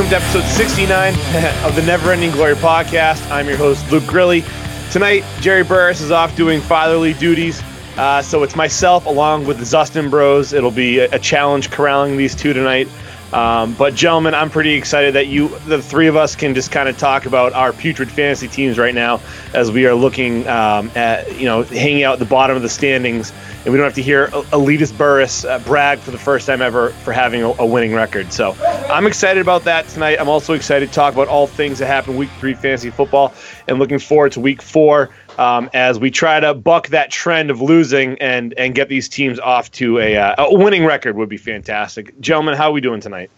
[0.00, 1.12] welcome to episode 69
[1.62, 3.30] of the Never Ending Glory podcast.
[3.30, 4.42] I'm your host, Luke Grilly.
[4.90, 7.62] Tonight, Jerry Burris is off doing fatherly duties,
[7.98, 10.54] uh, so it's myself along with the Zustin Bros.
[10.54, 12.88] It'll be a, a challenge corralling these two tonight.
[13.34, 16.88] Um, but gentlemen, I'm pretty excited that you, the three of us, can just kind
[16.88, 19.20] of talk about our putrid fantasy teams right now
[19.52, 22.70] as we are looking um, at, you know, hanging out at the bottom of the
[22.70, 26.62] standings, and we don't have to hear elitist Burris uh, brag for the first time
[26.62, 28.32] ever for having a, a, winning record.
[28.32, 28.56] So
[28.88, 30.18] I'm excited about that tonight.
[30.18, 33.34] I'm also excited to talk about all things that happened week three fantasy football,
[33.68, 37.60] and looking forward to week four um, as we try to buck that trend of
[37.60, 41.36] losing and and get these teams off to a, uh, a winning record would be
[41.36, 42.18] fantastic.
[42.20, 43.30] Gentlemen, how are we doing tonight?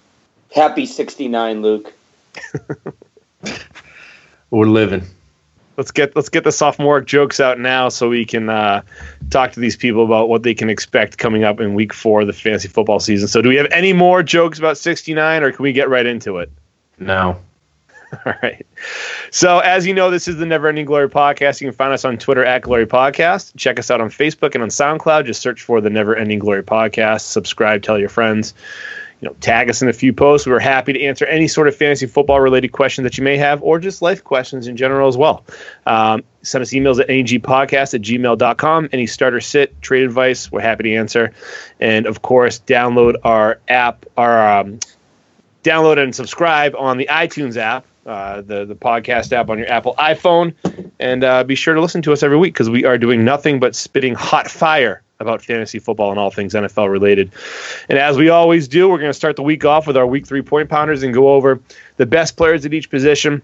[0.54, 1.92] Happy 69, Luke.
[4.50, 5.02] We're living.
[5.76, 8.82] Let's get let's get the sophomoric jokes out now so we can uh,
[9.30, 12.26] talk to these people about what they can expect coming up in week four of
[12.26, 13.28] the fantasy football season.
[13.28, 16.38] So, do we have any more jokes about 69, or can we get right into
[16.38, 16.50] it?
[16.98, 17.38] No.
[18.26, 18.66] All right.
[19.30, 21.60] So, as you know, this is the Never Ending Glory podcast.
[21.60, 23.56] You can find us on Twitter at Glory Podcast.
[23.56, 25.24] Check us out on Facebook and on SoundCloud.
[25.24, 27.22] Just search for the Never Ending Glory podcast.
[27.22, 28.52] Subscribe, tell your friends.
[29.22, 30.46] You know, tag us in a few posts.
[30.46, 33.62] We're happy to answer any sort of fantasy football related questions that you may have,
[33.62, 35.44] or just life questions in general as well.
[35.86, 38.88] Um, send us emails at negpodcast at gmail.com.
[38.92, 41.32] Any starter sit, trade advice, we're happy to answer.
[41.80, 44.80] And of course, download our app, our um,
[45.62, 49.94] download and subscribe on the iTunes app uh, the the podcast app on your Apple
[49.96, 50.54] iPhone,
[50.98, 53.60] and uh, be sure to listen to us every week because we are doing nothing
[53.60, 57.32] but spitting hot fire about fantasy football and all things NFL related.
[57.88, 60.26] And as we always do, we're going to start the week off with our week
[60.26, 61.60] three point pounders and go over
[61.96, 63.40] the best players at each position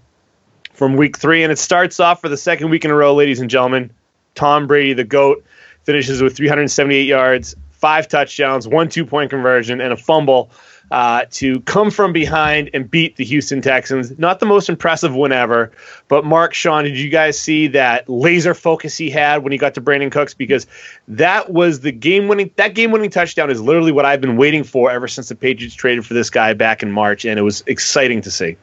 [0.73, 1.43] from week three.
[1.43, 3.91] And it starts off for the second week in a row, ladies and gentlemen.
[4.35, 5.43] Tom Brady, the GOAT,
[5.83, 10.51] finishes with 378 yards, five touchdowns, one two point conversion, and a fumble
[10.91, 14.17] uh, to come from behind and beat the Houston Texans.
[14.17, 15.71] Not the most impressive win ever,
[16.07, 19.75] but Mark, Sean, did you guys see that laser focus he had when he got
[19.75, 20.33] to Brandin Cooks?
[20.33, 20.67] Because
[21.07, 22.51] that was the game winning.
[22.55, 25.75] That game winning touchdown is literally what I've been waiting for ever since the Patriots
[25.75, 28.57] traded for this guy back in March, and it was exciting to see.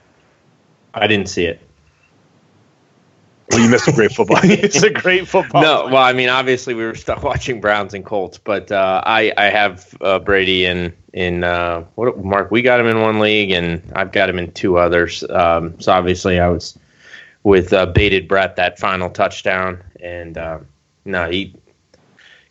[0.94, 1.60] I didn't see it.
[3.50, 4.38] Well, you missed a great football.
[4.42, 5.62] it's a great football.
[5.62, 9.32] No, well, I mean, obviously we were stuck watching Browns and Colts, but uh, I
[9.36, 12.50] I have uh, Brady in in uh, what Mark.
[12.50, 15.25] We got him in one league, and I've got him in two others.
[15.28, 16.78] Um, so obviously, I was
[17.43, 20.59] with uh, bated breath that final touchdown, and uh,
[21.04, 21.54] no, he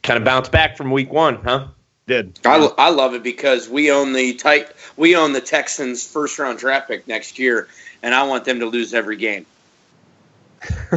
[0.02, 1.68] kind of bounced back from week one, huh?
[2.08, 6.38] Did I, I love it because we own the tight we own the Texans first
[6.38, 7.68] round draft pick next year,
[8.02, 9.46] and I want them to lose every game.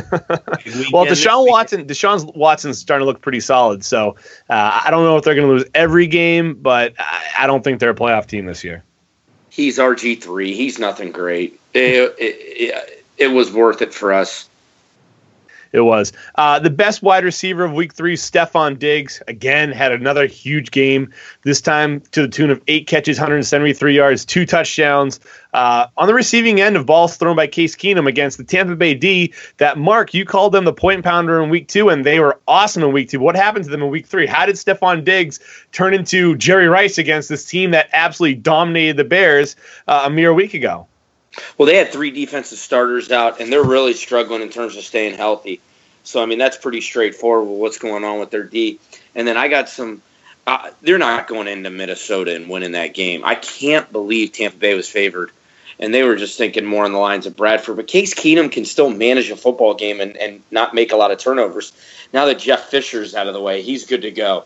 [0.92, 3.84] well, Deshaun Watson, Deshaun Watson's starting to look pretty solid.
[3.84, 4.16] So
[4.48, 7.80] uh, I don't know if they're going to lose every game, but I don't think
[7.80, 8.84] they're a playoff team this year.
[9.50, 10.54] He's RG three.
[10.54, 11.58] He's nothing great.
[11.74, 14.47] It, it, it, it was worth it for us.
[15.72, 16.12] It was.
[16.34, 21.12] Uh, the best wide receiver of week three, Stefon Diggs, again, had another huge game,
[21.42, 25.20] this time to the tune of eight catches, 173 yards, two touchdowns.
[25.52, 28.94] Uh, on the receiving end of balls thrown by Case Keenum against the Tampa Bay
[28.94, 32.38] D, that Mark, you called them the point pounder in week two, and they were
[32.46, 33.20] awesome in week two.
[33.20, 34.26] What happened to them in week three?
[34.26, 35.40] How did Stefon Diggs
[35.72, 39.56] turn into Jerry Rice against this team that absolutely dominated the Bears
[39.86, 40.86] uh, a mere week ago?
[41.56, 45.14] Well, they had three defensive starters out, and they're really struggling in terms of staying
[45.14, 45.60] healthy.
[46.04, 48.78] So, I mean, that's pretty straightforward what's going on with their D.
[49.14, 50.02] And then I got some.
[50.46, 53.22] Uh, they're not going into Minnesota and winning that game.
[53.24, 55.30] I can't believe Tampa Bay was favored.
[55.78, 57.76] And they were just thinking more on the lines of Bradford.
[57.76, 61.10] But Case Keenum can still manage a football game and, and not make a lot
[61.10, 61.72] of turnovers.
[62.12, 64.44] Now that Jeff Fisher's out of the way, he's good to go.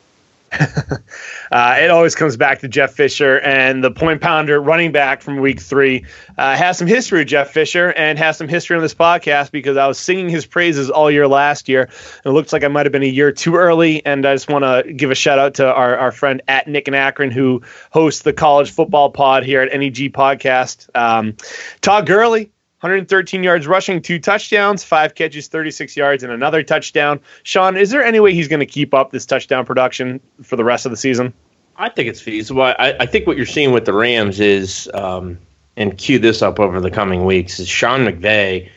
[1.51, 5.39] uh, it always comes back to Jeff Fisher and the point pounder running back from
[5.39, 6.05] week three.
[6.37, 9.77] Uh, has some history with Jeff Fisher and has some history on this podcast because
[9.77, 11.83] I was singing his praises all year last year.
[11.83, 14.05] And it looks like I might have been a year too early.
[14.05, 16.87] And I just want to give a shout out to our, our friend at Nick
[16.87, 20.89] and Akron who hosts the college football pod here at NEG Podcast.
[20.95, 21.37] Um,
[21.81, 22.52] Todd Gurley
[22.83, 27.21] 113 yards rushing, two touchdowns, five catches, 36 yards, and another touchdown.
[27.45, 30.65] Sean, is there any way he's going to keep up this touchdown production for the
[30.65, 31.33] rest of the season?
[31.77, 32.63] I think it's feasible.
[32.63, 35.39] I, I think what you're seeing with the Rams is, um,
[35.77, 38.69] and cue this up over the coming weeks, is Sean McVay,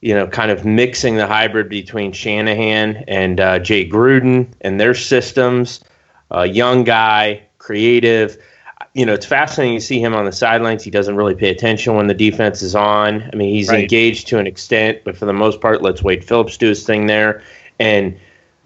[0.00, 4.94] you know, kind of mixing the hybrid between Shanahan and uh, Jay Gruden and their
[4.94, 5.78] systems.
[6.32, 8.36] A young guy, creative
[8.94, 10.84] you know, it's fascinating to see him on the sidelines.
[10.84, 13.28] He doesn't really pay attention when the defense is on.
[13.32, 13.80] I mean, he's right.
[13.80, 17.06] engaged to an extent, but for the most part, let's Wade Phillips do his thing
[17.06, 17.42] there.
[17.80, 18.18] And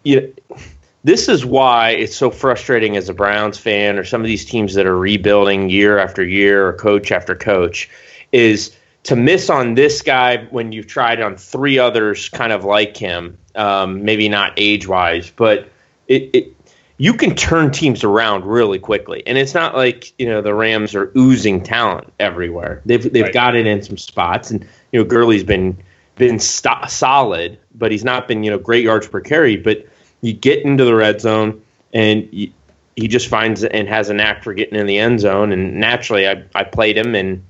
[0.04, 0.58] you know,
[1.04, 4.74] this is why it's so frustrating as a Browns fan or some of these teams
[4.74, 7.88] that are rebuilding year after year or coach after coach
[8.30, 12.96] is to miss on this guy when you've tried on three others kind of like
[12.96, 15.70] him, um, maybe not age wise, but
[16.08, 16.57] it, it
[16.98, 19.24] you can turn teams around really quickly.
[19.26, 22.82] And it's not like you know the Rams are oozing talent everywhere.
[22.84, 23.32] They've they've right.
[23.32, 25.76] got it in some spots, and you know Gurley's been
[26.16, 29.56] been st- solid, but he's not been you know great yards per carry.
[29.56, 29.88] But
[30.20, 31.62] you get into the red zone,
[31.94, 32.52] and you,
[32.96, 35.52] he just finds and has a knack for getting in the end zone.
[35.52, 37.44] And naturally, I I played him and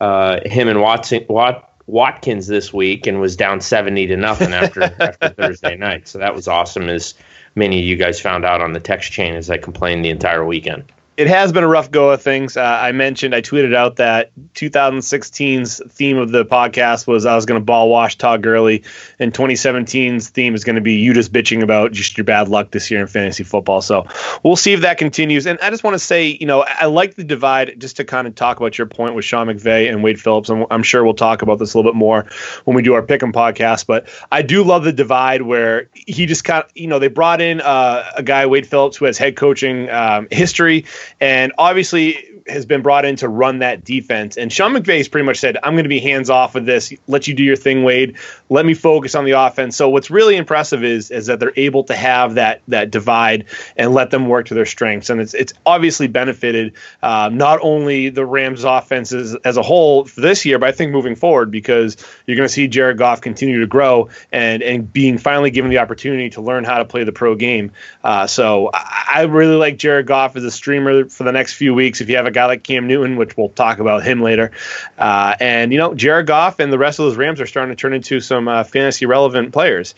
[0.00, 4.84] uh, him and Watson Wat, Watkins this week, and was down seventy to nothing after
[4.84, 6.06] after Thursday night.
[6.06, 6.88] So that was awesome.
[6.88, 7.14] As
[7.54, 10.44] many of you guys found out on the text chain as I complained the entire
[10.44, 12.56] weekend it has been a rough go of things.
[12.56, 17.44] Uh, I mentioned, I tweeted out that 2016's theme of the podcast was I was
[17.44, 18.82] going to ball wash Todd Gurley,
[19.18, 22.70] and 2017's theme is going to be you just bitching about just your bad luck
[22.70, 23.82] this year in fantasy football.
[23.82, 24.06] So
[24.42, 25.46] we'll see if that continues.
[25.46, 28.26] And I just want to say, you know, I like the divide just to kind
[28.26, 30.48] of talk about your point with Sean McVay and Wade Phillips.
[30.48, 32.26] And I'm sure we'll talk about this a little bit more
[32.64, 33.86] when we do our pick 'em podcast.
[33.86, 37.42] But I do love the divide where he just kind of, you know, they brought
[37.42, 40.86] in uh, a guy, Wade Phillips, who has head coaching um, history
[41.20, 44.36] and obviously has been brought in to run that defense.
[44.36, 46.92] And Sean McVay's pretty much said, I'm going to be hands off with this.
[47.06, 48.16] Let you do your thing, Wade.
[48.48, 49.76] Let me focus on the offense.
[49.76, 53.46] So what's really impressive is is that they're able to have that that divide
[53.76, 55.10] and let them work to their strengths.
[55.10, 60.20] And it's it's obviously benefited um, not only the Rams offenses as a whole for
[60.20, 61.96] this year, but I think moving forward because
[62.26, 65.78] you're going to see Jared Goff continue to grow and and being finally given the
[65.78, 67.70] opportunity to learn how to play the pro game.
[68.02, 71.74] Uh, so I, I really like Jared Goff as a streamer for the next few
[71.74, 72.00] weeks.
[72.00, 74.50] If you have a guy like Cam Newton, which we'll talk about him later.
[74.98, 77.80] Uh, and, you know, Jared Goff and the rest of those Rams are starting to
[77.80, 79.94] turn into some uh, fantasy relevant players.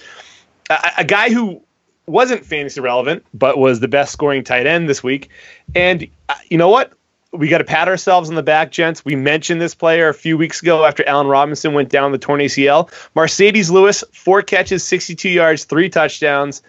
[0.71, 1.61] A, a, guy who
[2.07, 5.31] wasn't fantasy relevant, but was the best scoring tight end this week.
[5.75, 6.93] And uh, you know what?
[7.33, 9.05] We got to pat ourselves on the back, gents.
[9.05, 12.41] We mentioned this player a few weeks ago after Allen Robinson went down the torn
[12.41, 12.89] ACL.
[13.17, 16.63] Marcedes Lewis, four catches, 62 yards, three touchdowns.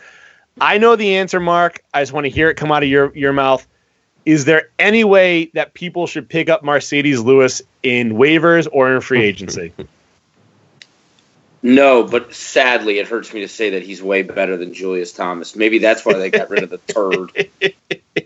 [0.59, 1.83] I know the answer, Mark.
[1.93, 3.67] I just want to hear it come out of your, your mouth.
[4.25, 9.01] Is there any way that people should pick up Marcedes Lewis in waivers or in
[9.01, 9.71] free agency?
[11.65, 15.55] No, but sadly, it hurts me to say that he's way better than Julius Thomas.
[15.55, 17.49] Maybe that's why they got rid of the turd.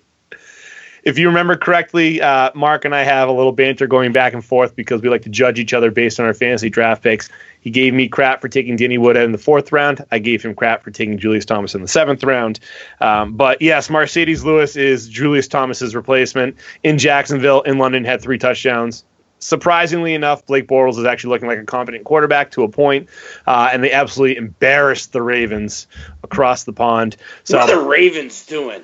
[1.04, 4.44] if you remember correctly, uh, Mark and I have a little banter going back and
[4.44, 7.30] forth because we like to judge each other based on our fantasy draft picks.
[7.62, 10.06] He gave me crap for taking Danny Woodhead in the fourth round.
[10.12, 12.60] I gave him crap for taking Julius Thomas in the seventh round.
[13.02, 17.62] Um, but yes, Marcedes Lewis is Julius Thomas's replacement in Jacksonville.
[17.62, 19.04] In London, had three touchdowns.
[19.40, 23.08] Surprisingly enough, Blake Bortles is actually looking like a competent quarterback to a point,
[23.48, 25.88] uh, and they absolutely embarrassed the Ravens
[26.24, 27.16] across the pond.
[27.46, 28.84] So, what are the Ravens doing?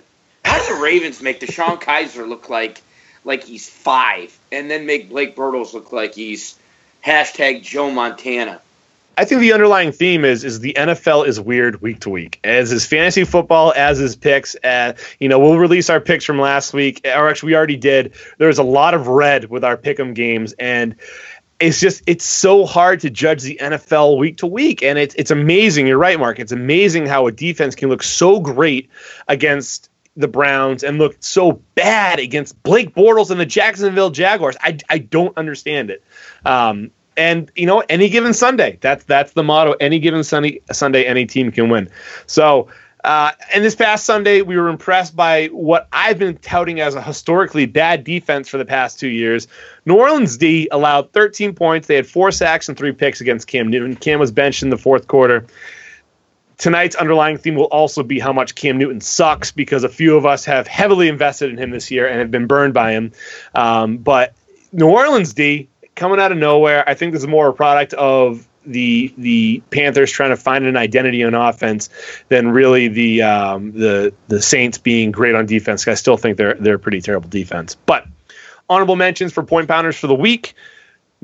[0.55, 2.81] How do the Ravens make DeShone Kizer look like
[3.25, 6.57] like he's five, and then make Blake Bortles look like he's
[7.05, 8.61] hashtag Joe Montana?
[9.17, 12.71] I think the underlying theme is is the NFL is weird week to week, as
[12.71, 14.55] is fantasy football, as is picks.
[14.63, 18.13] Uh, you know, we'll release our picks from last week, or actually, we already did.
[18.37, 20.95] There was a lot of red with our pick'em games, and
[21.59, 25.31] it's just it's so hard to judge the NFL week to week, and it's it's
[25.31, 25.85] amazing.
[25.85, 26.39] You're right, Mark.
[26.39, 28.89] It's amazing how a defense can look so great
[29.27, 34.55] against the Browns and look so bad against Blake Bortles and the Jacksonville Jaguars.
[34.61, 36.03] I, I don't understand it.
[36.45, 39.73] Um, and you know, any given Sunday, that's that's the motto.
[39.79, 41.89] Any given Sunday, Sunday, any team can win.
[42.25, 42.67] So,
[43.05, 47.01] uh, and this past Sunday, we were impressed by what I've been touting as a
[47.01, 49.47] historically bad defense for the past two years.
[49.85, 51.87] New Orleans D allowed 13 points.
[51.87, 53.95] They had four sacks and three picks against Cam Newton.
[53.95, 55.45] Cam was benched in the fourth quarter.
[56.57, 60.25] Tonight's underlying theme will also be how much Cam Newton sucks because a few of
[60.25, 63.11] us have heavily invested in him this year and have been burned by him.
[63.53, 64.33] Um, but
[64.71, 66.87] New Orleans D coming out of nowhere.
[66.87, 70.77] I think this is more a product of the the Panthers trying to find an
[70.77, 71.89] identity on offense
[72.29, 75.87] than really the um, the the Saints being great on defense.
[75.87, 77.75] I still think they're they're a pretty terrible defense.
[77.85, 78.07] But
[78.69, 80.55] honorable mentions for point pounders for the week.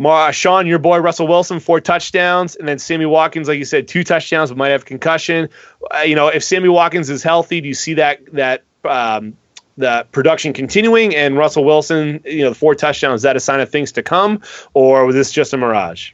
[0.02, 3.88] Ma, Sean, your boy Russell Wilson, four touchdowns, and then Sammy Watkins, like you said,
[3.88, 5.48] two touchdowns, but might have concussion.
[5.94, 9.38] Uh, you know, if Sammy Watkins is healthy, do you see that that um,
[9.78, 13.60] the production continuing and Russell Wilson, you know, the four touchdowns, is that a sign
[13.60, 14.42] of things to come,
[14.74, 16.14] or was this just a mirage?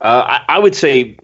[0.00, 1.18] Uh, I, I, would say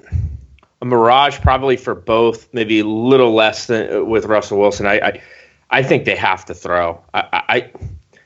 [0.83, 4.85] a mirage, probably for both, maybe a little less than uh, with Russell Wilson.
[4.85, 5.23] I, I,
[5.71, 7.00] I think they have to throw.
[7.15, 7.71] I, I,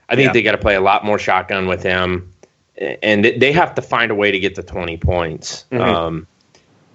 [0.09, 0.33] I think yeah.
[0.33, 2.33] they got to play a lot more shotgun with him,
[2.81, 5.65] and they have to find a way to get to twenty points.
[5.71, 5.83] Mm-hmm.
[5.83, 6.27] Um,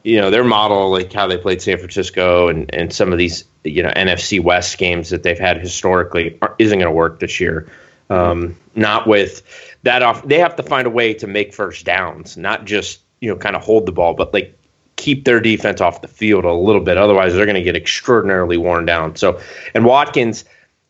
[0.03, 3.43] you know, their model, like how they played San Francisco and, and some of these,
[3.63, 7.67] you know, NFC West games that they've had historically isn't going to work this year.
[8.11, 9.41] Um, not with
[9.81, 10.23] that off.
[10.27, 13.55] They have to find a way to make first downs, not just you know kind
[13.55, 14.55] of hold the ball, but like
[14.95, 16.97] keep their defense off the field a little bit.
[16.97, 19.15] Otherwise, they're going to get extraordinarily worn down.
[19.15, 19.39] So,
[19.73, 20.45] and Watkins,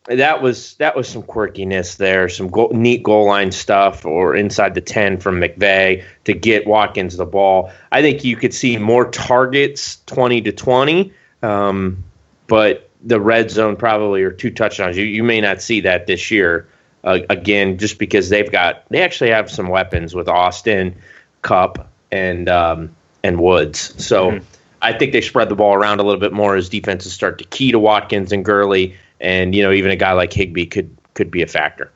[0.08, 4.74] that was that was some quirkiness there, some goal, neat goal line stuff, or inside
[4.74, 7.72] the ten from McVay to get Watkins the ball.
[7.90, 12.04] I think you could see more targets, twenty to twenty, um,
[12.46, 14.96] but the red zone probably or two touchdowns.
[14.96, 16.68] You you may not see that this year
[17.06, 20.96] uh, again, just because they've got they actually have some weapons with Austin,
[21.42, 24.04] Kupp, and um, and Woods.
[24.04, 24.44] So mm-hmm.
[24.82, 27.44] I think they spread the ball around a little bit more as defenses start to
[27.44, 31.30] key to Watkins and Gurley, and you know even a guy like Higbee could could
[31.30, 31.90] be a factor.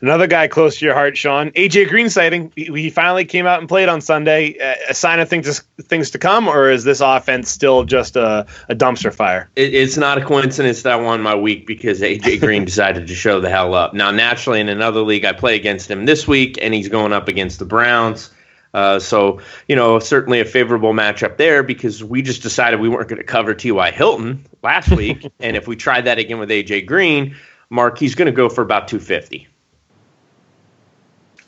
[0.00, 1.50] Another guy close to your heart, Sean.
[1.52, 2.52] AJ Green sighting.
[2.56, 4.56] He finally came out and played on Sunday.
[4.88, 8.74] A sign of things things to come, or is this offense still just a, a
[8.74, 9.48] dumpster fire?
[9.56, 13.14] It, it's not a coincidence that I won my week because AJ Green decided to
[13.14, 13.94] show the hell up.
[13.94, 17.28] Now, naturally, in another league, I play against him this week, and he's going up
[17.28, 18.30] against the Browns.
[18.74, 23.08] Uh, so, you know, certainly a favorable matchup there because we just decided we weren't
[23.08, 23.92] going to cover T.Y.
[23.92, 25.30] Hilton last week.
[25.38, 26.82] and if we try that again with A.J.
[26.82, 27.36] Green,
[27.70, 29.46] Mark, he's going to go for about 250.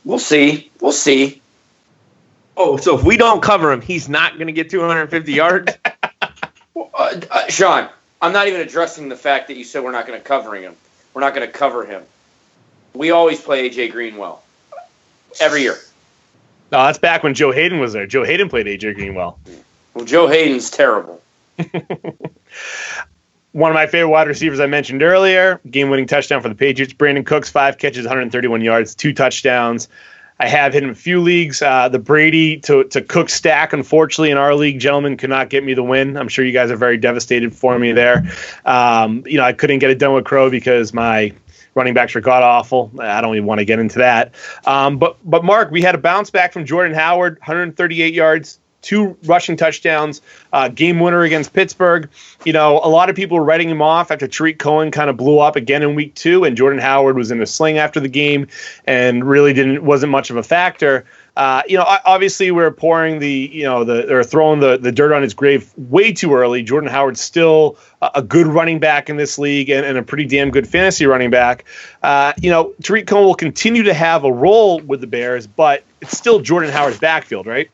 [0.05, 0.71] We'll see.
[0.81, 1.43] We'll see.
[2.57, 5.73] Oh, so if we don't cover him, he's not going to get 250 yards?
[6.75, 7.91] well, uh, uh, Sean,
[8.23, 10.77] I'm not even addressing the fact that you said we're not going to cover him.
[11.13, 12.05] We're not going to cover him.
[12.95, 14.45] We always play AJ Green well.
[15.41, 15.77] Every year.
[16.73, 18.07] No, that's back when Joe Haden was there.
[18.07, 19.39] Joe Haden played AJ Green well.
[19.95, 21.23] Well, Joe Haden's terrible.
[23.53, 26.93] One of my favorite wide receivers I mentioned earlier, game winning touchdown for the Patriots.
[26.93, 29.89] Brandin Cooks, five catches, 131 yards, two touchdowns.
[30.39, 31.63] I have hit him a few leagues.
[31.63, 35.65] Uh, the Brady to, to Cook stack, unfortunately, in our league, gentlemen, could not get
[35.65, 36.19] me the win.
[36.19, 38.31] I'm sure you guys are very devastated for me there.
[38.67, 41.33] Um, you know, I couldn't get it done with Crow because my
[41.77, 42.91] running backs are god awful.
[42.99, 44.35] I don't even want to get into that.
[44.65, 49.17] Um, but but Mark, we had a bounce back from Jordan Howard, 138 yards, two
[49.25, 52.09] rushing touchdowns, uh, game winner against Pittsburgh.
[52.45, 55.17] You know, a lot of people were writing him off after Tarik Cohen kind of
[55.17, 58.09] blew up again in week two, and Jordan Howard was in a sling after the
[58.09, 58.49] game
[58.87, 61.05] and really didn't wasn't much of a factor.
[61.37, 65.13] Uh, you know, obviously we're pouring the, you know, the or throwing the, the dirt
[65.13, 66.63] on his grave way too early.
[66.63, 70.51] Jordan Howard's still a good running back in this league and, and a pretty damn
[70.51, 71.67] good fantasy running back.
[72.03, 75.85] Uh, you know, Tarik Cohen will continue to have a role with the Bears, but
[76.01, 77.71] it's still Jordan Howard's backfield, right?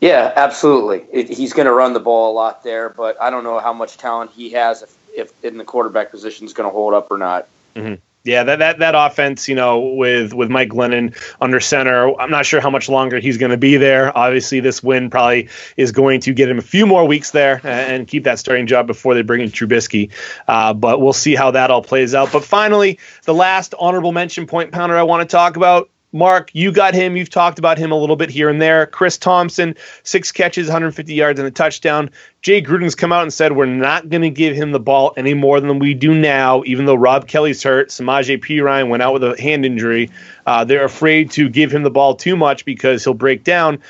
[0.00, 1.04] Yeah, absolutely.
[1.12, 3.72] It, he's going to run the ball a lot there, but I don't know how
[3.74, 7.10] much talent he has if, if in the quarterback position is going to hold up
[7.10, 7.48] or not.
[7.74, 7.94] Mm-hmm.
[8.24, 12.46] Yeah, that, that that offense, you know, with with Mike Glennon under center, I'm not
[12.46, 14.16] sure how much longer he's going to be there.
[14.16, 18.08] Obviously, this win probably is going to get him a few more weeks there and
[18.08, 20.10] keep that starting job before they bring in Trubisky.
[20.48, 22.32] Uh, but we'll see how that all plays out.
[22.32, 26.70] But finally, the last honorable mention point pounder I want to talk about Mark, you
[26.70, 27.16] got him.
[27.16, 28.86] You've talked about him a little bit here and there.
[28.86, 32.08] Chris Thompson, six catches, 150 yards, and a touchdown.
[32.40, 35.34] Jay Gruden's come out and said we're not going to give him the ball any
[35.34, 37.88] more than we do now, even though Rob Kelley's hurt.
[37.88, 40.08] Samaje Perine went out with a hand injury.
[40.46, 43.80] Uh, they're afraid to give him the ball too much because he'll break down.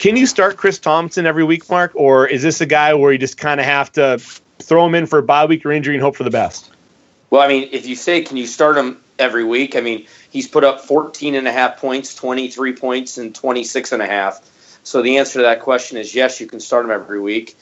[0.00, 3.18] Can you start Chris Thompson every week, Mark, or is this a guy where you
[3.18, 4.18] just kind of have to
[4.58, 6.72] throw him in for a bye week or injury and hope for the best?
[7.30, 10.48] Well, I mean, if you say can you start him every week, I mean– He's
[10.48, 14.40] put up 14 and a half points, 23 points, and 26 and a half.
[14.82, 17.56] So the answer to that question is yes, you can start him every week.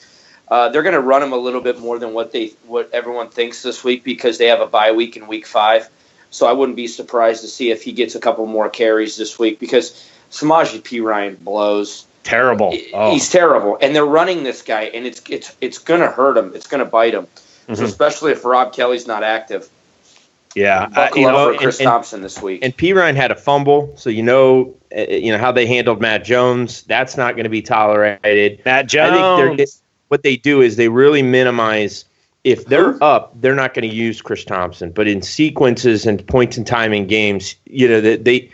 [0.47, 3.29] Uh, they're going to run him a little bit more than what they what everyone
[3.29, 5.89] thinks this week because they have a bye week in week five.
[6.29, 9.37] So I wouldn't be surprised to see if he gets a couple more carries this
[9.37, 12.05] week because Samaje Perine blows.
[12.23, 12.77] Terrible.
[12.93, 13.11] Oh.
[13.11, 16.51] He's terrible, and they're running this guy, and it's it's it's going to hurt him.
[16.55, 17.75] It's going to bite him, mm-hmm.
[17.75, 19.69] so especially if Rob Kelley's not active.
[20.57, 22.63] Yeah, uh, you know, for Chris and, Thompson this week.
[22.63, 26.23] And Perine had a fumble, so you know, uh, you know how they handled Matt
[26.23, 26.81] Jones.
[26.83, 28.63] That's not going to be tolerated.
[28.65, 29.83] Matt Jones.
[30.07, 32.05] what they do is they really minimize.
[32.43, 34.91] If they're up, they're not going to use Chris Thompson.
[34.91, 38.51] But in sequences and points in time in games, you know, they, they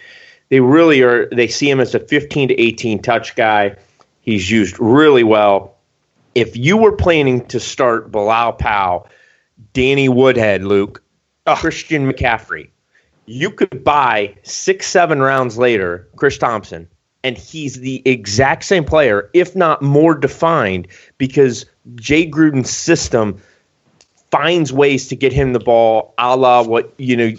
[0.49, 1.27] they really are.
[1.29, 3.77] They see him as a 15 to 18 touch guy.
[4.21, 5.77] He's used really well.
[6.35, 9.07] If you were planning to start Bilal Powell,
[9.73, 11.02] Danny Woodhead, Luke,
[11.47, 11.55] oh.
[11.55, 12.69] Christian McCaffrey.
[13.25, 16.87] You could buy six, seven rounds later, Chris Thompson,
[17.23, 23.41] and he's the exact same player, if not more defined, because Jay Gruden's system
[24.29, 27.31] finds ways to get him the ball, a la what you know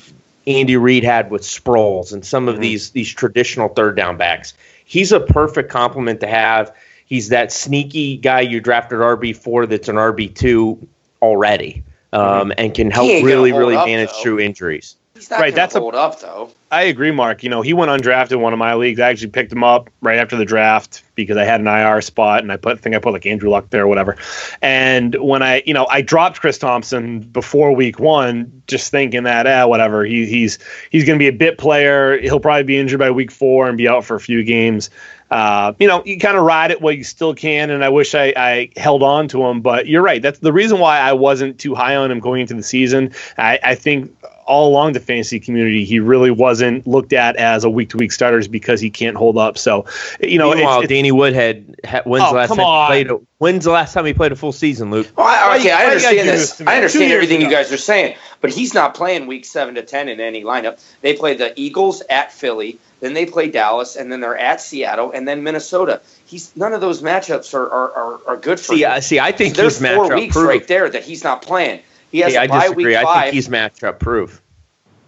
[0.46, 2.62] Andy Reid had with Sproles and some of mm-hmm.
[2.62, 4.54] these these traditional third down backs.
[4.86, 6.74] He's a perfect complement to have.
[7.04, 10.86] He's that sneaky guy you drafted RB four that's an RB two
[11.20, 11.84] already
[12.14, 14.22] um, and can help really, really manage though.
[14.22, 14.96] through injuries.
[15.30, 16.50] Right, that's hold a, up though.
[16.72, 17.44] I agree, Mark.
[17.44, 18.98] You know, he went undrafted in one of my leagues.
[18.98, 22.42] I actually picked him up right after the draft because I had an IR spot,
[22.42, 24.16] and I put I think I put like Andrew Luck there or whatever.
[24.60, 29.46] And when I, you know, I dropped Chris Thompson before week one, just thinking that,
[29.46, 30.04] eh, whatever.
[30.04, 30.58] He, he's
[30.90, 32.20] he's going to be a bit player.
[32.20, 34.90] He'll probably be injured by week four and be out for a few games.
[35.34, 38.14] Uh, you know, you kind of ride it while you still can, and I wish
[38.14, 39.62] I, I, held on to him.
[39.62, 40.22] But you're right.
[40.22, 43.12] That's the reason why I wasn't too high on him going into the season.
[43.36, 47.70] I, I think all along the fantasy community, he really wasn't looked at as a
[47.70, 49.58] week to week starter because he can't hold up.
[49.58, 49.86] So,
[50.20, 52.92] you know, Meanwhile, it's, it's, Danny Woodhead, when's oh, the last time on.
[52.92, 53.10] he played?
[53.10, 55.08] A, when's the last time he played a full season, Luke?
[55.16, 56.60] Well, I, okay, I understand this.
[56.60, 57.48] I understand everything ago.
[57.48, 60.82] you guys are saying, but he's not playing week seven to ten in any lineup.
[61.00, 65.10] They play the Eagles at Philly, then they play Dallas, and then they're at Seattle,
[65.10, 66.00] and then Minnesota.
[66.26, 68.92] He's none of those matchups are are, are, are good for see, him.
[68.92, 70.48] Uh, see, I think so there's four weeks proof.
[70.48, 71.82] right there that he's not playing.
[72.14, 73.06] He has hey, week five.
[73.06, 74.40] I think he's matchup proof.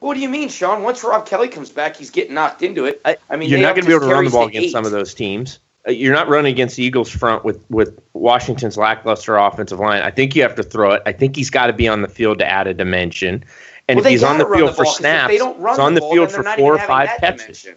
[0.01, 0.83] What do you mean, Sean?
[0.83, 3.01] Once Rob Kelley comes back, he's getting knocked into it.
[3.05, 4.73] I, I mean, you're not going to be able to run the ball against eight.
[4.73, 5.61] some of those teams.
[5.87, 10.03] Uh, you're not running against the Eagles front with with Washington's lackluster offensive line.
[10.03, 11.03] I think you have to throw it.
[11.07, 13.45] I think he's got to be on the field to add a dimension.
[13.87, 16.33] And well, if he's on the field the for snaps, he's on the, the field
[16.33, 17.63] for four or five catches.
[17.63, 17.77] Dimension.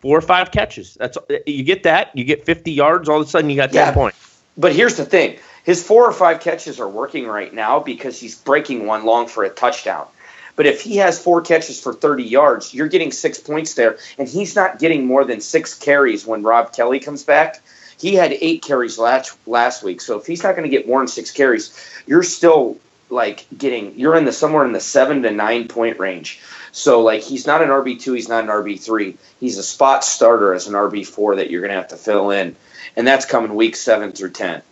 [0.00, 0.94] Four or five catches.
[0.94, 2.10] That's you get that.
[2.16, 3.08] You get 50 yards.
[3.08, 4.42] All of a sudden, you got yeah, 10 points.
[4.56, 8.36] But here's the thing: his four or five catches are working right now because he's
[8.36, 10.06] breaking one long for a touchdown.
[10.54, 14.28] But if he has four catches for 30 yards, you're getting six points there, and
[14.28, 17.60] he's not getting more than six carries when Rob Kelley comes back.
[17.98, 21.00] He had eight carries last last week, so if he's not going to get more
[21.00, 22.78] than six carries, you're still
[23.10, 26.40] like getting you're in the somewhere in the seven to nine point range.
[26.70, 29.16] So like he's not an RB two, he's not an RB three.
[29.40, 32.30] He's a spot starter as an RB four that you're going to have to fill
[32.30, 32.54] in,
[32.94, 34.62] and that's coming week seven through ten.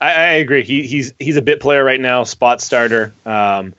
[0.00, 0.62] I, I, agree.
[0.62, 3.12] He, he's he's a bit player right now, spot starter.
[3.26, 3.74] Um,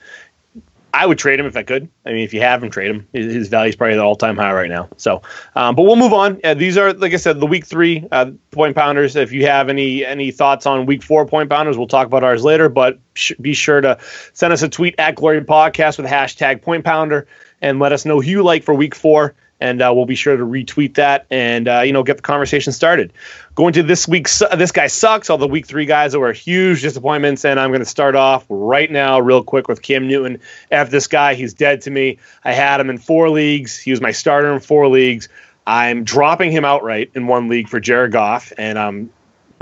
[0.92, 1.88] I would trade him if I could.
[2.04, 3.06] I mean, if you have him, trade him.
[3.12, 4.88] His value is probably at all time high right now.
[4.96, 5.22] So,
[5.54, 6.40] um, but we'll move on.
[6.42, 9.14] Uh, these are, like I said, the week three uh, point pounders.
[9.14, 12.42] If you have any any thoughts on week four point pounders, we'll talk about ours
[12.42, 12.68] later.
[12.68, 13.98] But sh- be sure to
[14.32, 17.26] send us a tweet at Glory Podcast with hashtag point pounder
[17.62, 20.36] and let us know who you like for week four and uh, we'll be sure
[20.36, 23.12] to retweet that and uh, you know get the conversation started.
[23.54, 25.30] Going to this week's uh, this guy sucks.
[25.30, 28.46] All the week three guys that were huge disappointments, and I'm going to start off
[28.48, 30.40] right now, real quick, with Cam Newton.
[30.70, 32.18] F this guy, he's dead to me.
[32.44, 33.78] I had him in four leagues.
[33.78, 35.28] He was my starter in four leagues.
[35.66, 39.12] I'm dropping him outright in one league for Jared Goff, and I'm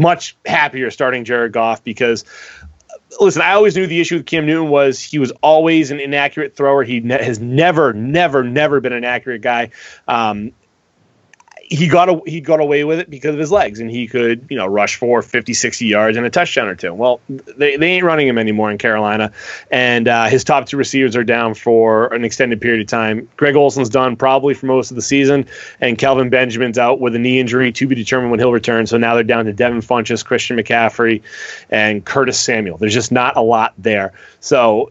[0.00, 2.24] much happier starting Jared Goff because
[3.21, 6.57] listen, I always knew the issue with Cam Newton was he was always an inaccurate
[6.57, 6.83] thrower.
[6.83, 9.71] He ne- has never, never, never been an accurate guy.
[10.07, 10.53] Um,
[11.70, 14.46] he got a, he got away with it because of his legs and he could
[14.48, 16.94] you know rush for 50 60 yards and a touchdown or two.
[16.94, 19.33] Well they, they ain't running him anymore in carolina
[19.70, 23.28] and uh, his top two receivers are down for an extended period of time.
[23.37, 25.46] Greg olsen's done probably for most of the season
[25.81, 28.87] and kelvin benjamin's out with a knee injury to be determined when he'll return.
[28.87, 31.22] So now they're down to devin funchess christian mccaffrey
[31.70, 32.78] and curtis samuel.
[32.78, 34.12] There's just not a lot there.
[34.40, 34.90] So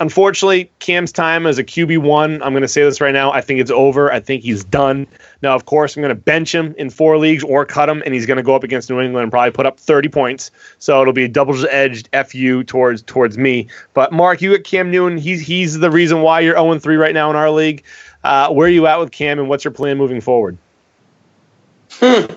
[0.00, 3.32] unfortunately, Cam's time as a QB one, I'm going to say this right now.
[3.32, 4.12] I think it's over.
[4.12, 5.06] I think he's done.
[5.42, 8.14] Now, of course, I'm going to bench him in four leagues or cut him, and
[8.14, 10.50] he's going to go up against New England and probably put up 30 points.
[10.78, 13.68] So it'll be a double-edged fu towards towards me.
[13.94, 15.18] But Mark, you at Cam Newton.
[15.18, 17.84] He's he's the reason why you're 0 3 right now in our league.
[18.24, 20.58] Uh, where are you at with Cam, and what's your plan moving forward?
[21.92, 22.34] Hmm.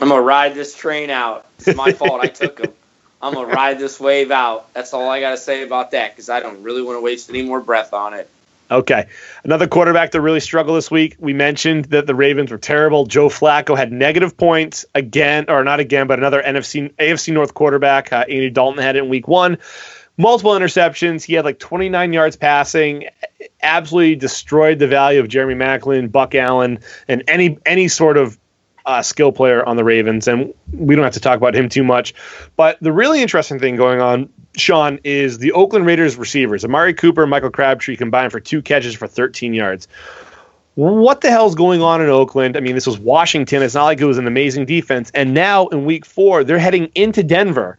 [0.00, 1.46] I'm gonna ride this train out.
[1.58, 2.20] It's my fault.
[2.20, 2.72] I took him.
[3.24, 4.72] I'm gonna ride this wave out.
[4.74, 7.42] That's all I gotta say about that because I don't really want to waste any
[7.42, 8.28] more breath on it.
[8.70, 9.06] Okay.
[9.44, 11.16] Another quarterback that really struggled this week.
[11.18, 13.06] We mentioned that the Ravens were terrible.
[13.06, 18.12] Joe Flacco had negative points again, or not again, but another NFC AFC North quarterback.
[18.12, 19.56] Uh, Andy Dalton had it in week one.
[20.18, 21.24] Multiple interceptions.
[21.24, 23.06] He had like 29 yards passing.
[23.62, 28.38] Absolutely destroyed the value of Jeremy Maclin, Buck Allen, and any any sort of
[28.86, 31.84] uh, skill player on the Ravens, and we don't have to talk about him too
[31.84, 32.14] much.
[32.56, 36.64] But the really interesting thing going on, Sean, is the Oakland Raiders receivers.
[36.64, 39.88] Amari Cooper and Michael Crabtree combined for two catches for 13 yards.
[40.74, 42.56] What the hell's going on in Oakland?
[42.56, 43.62] I mean, this was Washington.
[43.62, 45.10] It's not like it was an amazing defense.
[45.14, 47.78] And now in week four, they're heading into Denver.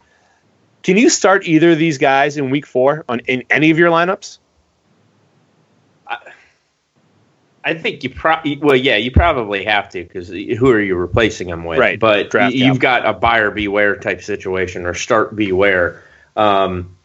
[0.81, 3.91] Can you start either of these guys in week four on in any of your
[3.91, 4.37] lineups?
[7.65, 11.47] I think you probably well, yeah, you probably have to because who are you replacing
[11.47, 11.79] them with?
[11.79, 16.03] Right, but Draft you've got a buyer beware type situation or start beware.
[16.35, 16.95] Um,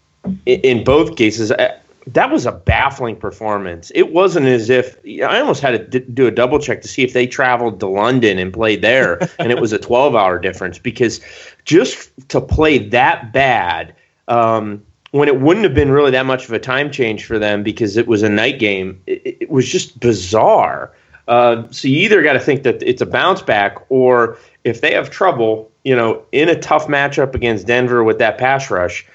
[0.45, 3.91] in, in both cases, uh, that was a baffling performance.
[3.95, 7.15] It wasn't as if I almost had to do a double check to see if
[7.15, 11.23] they traveled to London and played there, and it was a twelve hour difference because
[11.65, 13.95] just to play that bad.
[14.29, 17.63] Um, when it wouldn't have been really that much of a time change for them
[17.63, 19.01] because it was a night game.
[19.07, 20.93] It, it was just bizarre.
[21.29, 24.93] Uh, so you either got to think that it's a bounce back, or if they
[24.93, 29.07] have trouble, you know, in a tough matchup against Denver with that pass rush,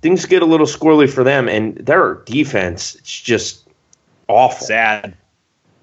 [0.00, 1.48] things get a little squirrely for them.
[1.48, 3.66] And their defense, it's just
[4.28, 4.66] awful.
[4.66, 5.16] Sad.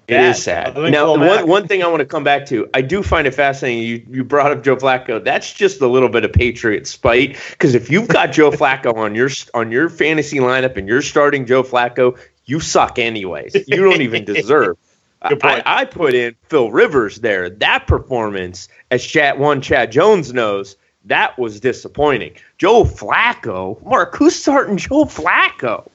[0.08, 0.76] It is sad.
[0.76, 3.82] Now, one, one thing I want to come back to, I do find it fascinating.
[3.82, 5.22] You, you brought up Joe Flacco.
[5.22, 9.16] That's just a little bit of Patriot spite because if you've got Joe Flacco on
[9.16, 13.54] your on your fantasy lineup and you're starting Joe Flacco, you suck anyways.
[13.66, 14.76] You don't even deserve.
[15.22, 17.50] I, I, put in Phil Rivers there.
[17.50, 22.34] That performance, as Chat One Chad Jones knows, that was disappointing.
[22.58, 25.88] Joe Flacco, Mark, who's starting Joe Flacco?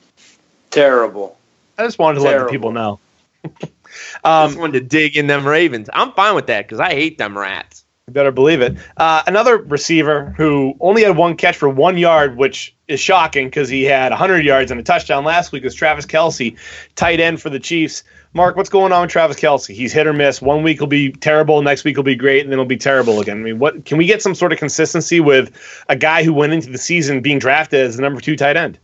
[0.70, 1.38] Terrible.
[1.78, 2.40] I just wanted to Terrible.
[2.40, 3.00] let the people know.
[4.24, 5.90] Um, just wanted to dig in them Ravens.
[5.94, 7.86] I'm fine with that because I hate them rats.
[8.08, 8.78] You better believe it.
[8.98, 13.70] Uh, another receiver who only had one catch for one yard, which is shocking because
[13.70, 16.58] he had 100 yards and a touchdown last week, was Travis Kelce,
[16.96, 18.04] tight end for the Chiefs.
[18.34, 19.74] Mark, what's going on with Travis Kelce?
[19.74, 20.42] He's hit or miss.
[20.42, 23.20] One week will be terrible, next week will be great, and then it'll be terrible
[23.20, 23.40] again.
[23.40, 25.56] I mean, what can we get some sort of consistency with
[25.88, 28.80] a guy who went into the season being drafted as the number two tight end?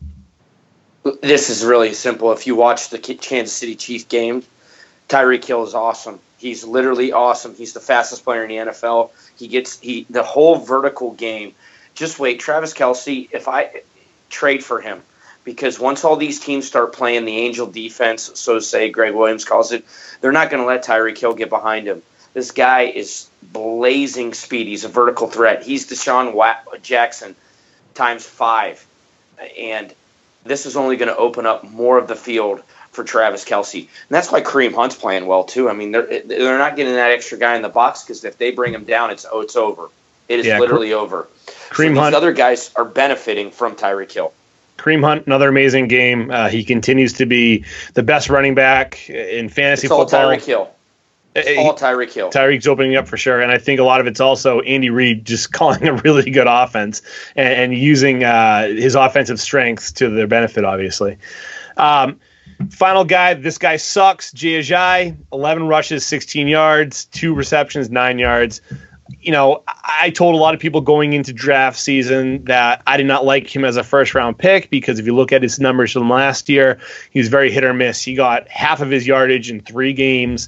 [1.22, 2.32] This is really simple.
[2.34, 4.44] If you watch the Kansas City Chiefs game,
[5.10, 6.20] Tyreek Hill is awesome.
[6.38, 7.56] He's literally awesome.
[7.56, 9.12] He's the fastest player in the NFL.
[9.38, 11.56] He gets he the whole vertical game.
[11.96, 13.28] Just wait, Travis Kelce.
[13.32, 13.82] If I
[14.30, 15.02] trade for him,
[15.44, 19.72] because once all these teams start playing the angel defense, so say, Greg Williams calls
[19.72, 19.86] it,
[20.20, 22.04] they're not going to let Tyreek Hill get behind him.
[22.34, 24.68] This guy is blazing speed.
[24.68, 25.64] He's a vertical threat.
[25.64, 26.36] He's DeSean
[26.84, 27.36] Jackson
[27.96, 28.86] times five,
[29.58, 29.94] and
[30.44, 32.62] this is only going to open up more of the field
[32.98, 33.82] for Travis Kelce.
[33.82, 35.70] And that's why Kareem Hunt's playing well too.
[35.70, 38.50] I mean, they're they're not getting that extra guy in the box because if they
[38.50, 39.90] bring him down, it's oh, it's over.
[40.28, 41.28] It is yeah, literally over.
[41.70, 42.16] Kareem so Hunt.
[42.16, 44.34] other guys are benefiting from Tyreek Hill.
[44.78, 46.32] Kareem Hunt, another amazing game.
[46.32, 50.20] Uh, he continues to be the best running back in fantasy it's football.
[50.20, 50.70] All Tyreek Hill.
[51.36, 52.32] It's uh, all Tyreek Hill.
[52.32, 55.24] Tyreek's opening up for sure, and I think a lot of it's also Andy Reid
[55.24, 57.04] just calling a really good offense
[57.36, 60.66] and, and using uh, his offensive strengths to their benefit.
[60.66, 61.20] Obviously,
[61.78, 62.20] um,
[62.72, 64.32] Final guy, this guy sucks.
[64.32, 68.62] Jay Ajayi, 11 rushes, 16 yards, two receptions, nine yards.
[69.28, 73.08] You know, I told a lot of people going into draft season that I did
[73.08, 75.92] not like him as a first round pick because if you look at his numbers
[75.92, 76.80] from last year,
[77.12, 78.02] he was very hit or miss.
[78.02, 80.48] He got half of his yardage in three games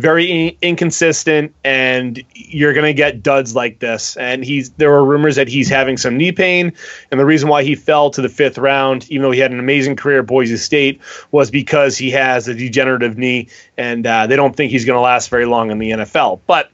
[0.00, 4.16] very in- inconsistent, and you're going to get duds like this.
[4.16, 6.72] And he's there were rumors that he's having some knee pain,
[7.10, 9.58] and the reason why he fell to the fifth round, even though he had an
[9.58, 14.36] amazing career at Boise State, was because he has a degenerative knee, and uh, they
[14.36, 16.40] don't think he's going to last very long in the NFL.
[16.46, 16.70] But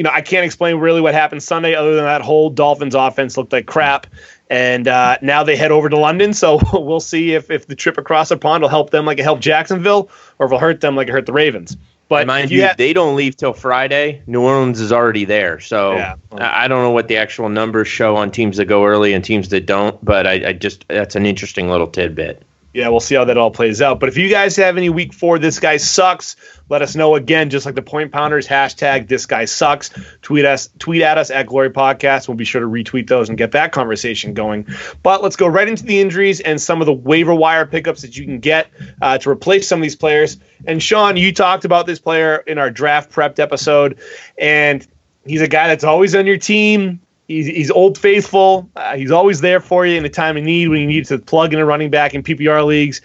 [0.00, 3.36] you know, I can't explain really what happened Sunday, other than that whole Dolphins offense
[3.36, 4.06] looked like crap.
[4.48, 7.98] And uh, now they head over to London, so we'll see if, if the trip
[7.98, 10.08] across the pond will help them like it helped Jacksonville,
[10.38, 11.76] or if it'll hurt them like it hurt the Ravens.
[12.08, 14.22] But mind you, you they don't leave till Friday.
[14.26, 18.16] New Orleans is already there, so yeah, I don't know what the actual numbers show
[18.16, 20.02] on teams that go early and teams that don't.
[20.02, 23.50] But I, I just that's an interesting little tidbit yeah, we'll see how that all
[23.50, 23.98] plays out.
[23.98, 26.36] But if you guys have any week four, this guy sucks,
[26.68, 29.90] let us know again, just like the point pounders, hashtag this guy sucks.
[30.22, 32.28] Tweet us, tweet at us at Glory Podcast.
[32.28, 34.68] We'll be sure to retweet those and get that conversation going.
[35.02, 38.16] But let's go right into the injuries and some of the waiver wire pickups that
[38.16, 38.70] you can get
[39.02, 40.38] uh, to replace some of these players.
[40.64, 43.98] And Sean, you talked about this player in our draft prepped episode,
[44.38, 44.86] and
[45.26, 48.68] he's a guy that's always on your team He's, he's old faithful.
[48.74, 51.18] Uh, he's always there for you in a time of need when you need to
[51.20, 53.00] plug in a running back in PPR leagues.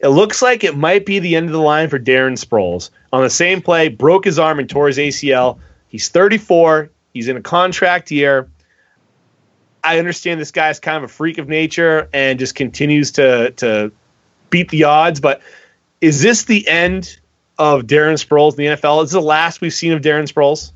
[0.00, 2.88] It looks like it might be the end of the line for Darren Sproles.
[3.12, 5.58] On the same play, broke his arm and tore his ACL.
[5.88, 6.88] He's 34.
[7.12, 8.48] He's in a contract year.
[9.84, 13.50] I understand this guy is kind of a freak of nature and just continues to
[13.58, 13.92] to
[14.48, 15.20] beat the odds.
[15.20, 15.42] But
[16.00, 17.20] is this the end
[17.58, 19.04] of Darren Sproles in the NFL?
[19.04, 20.72] Is this the last we've seen of Darren Sproles?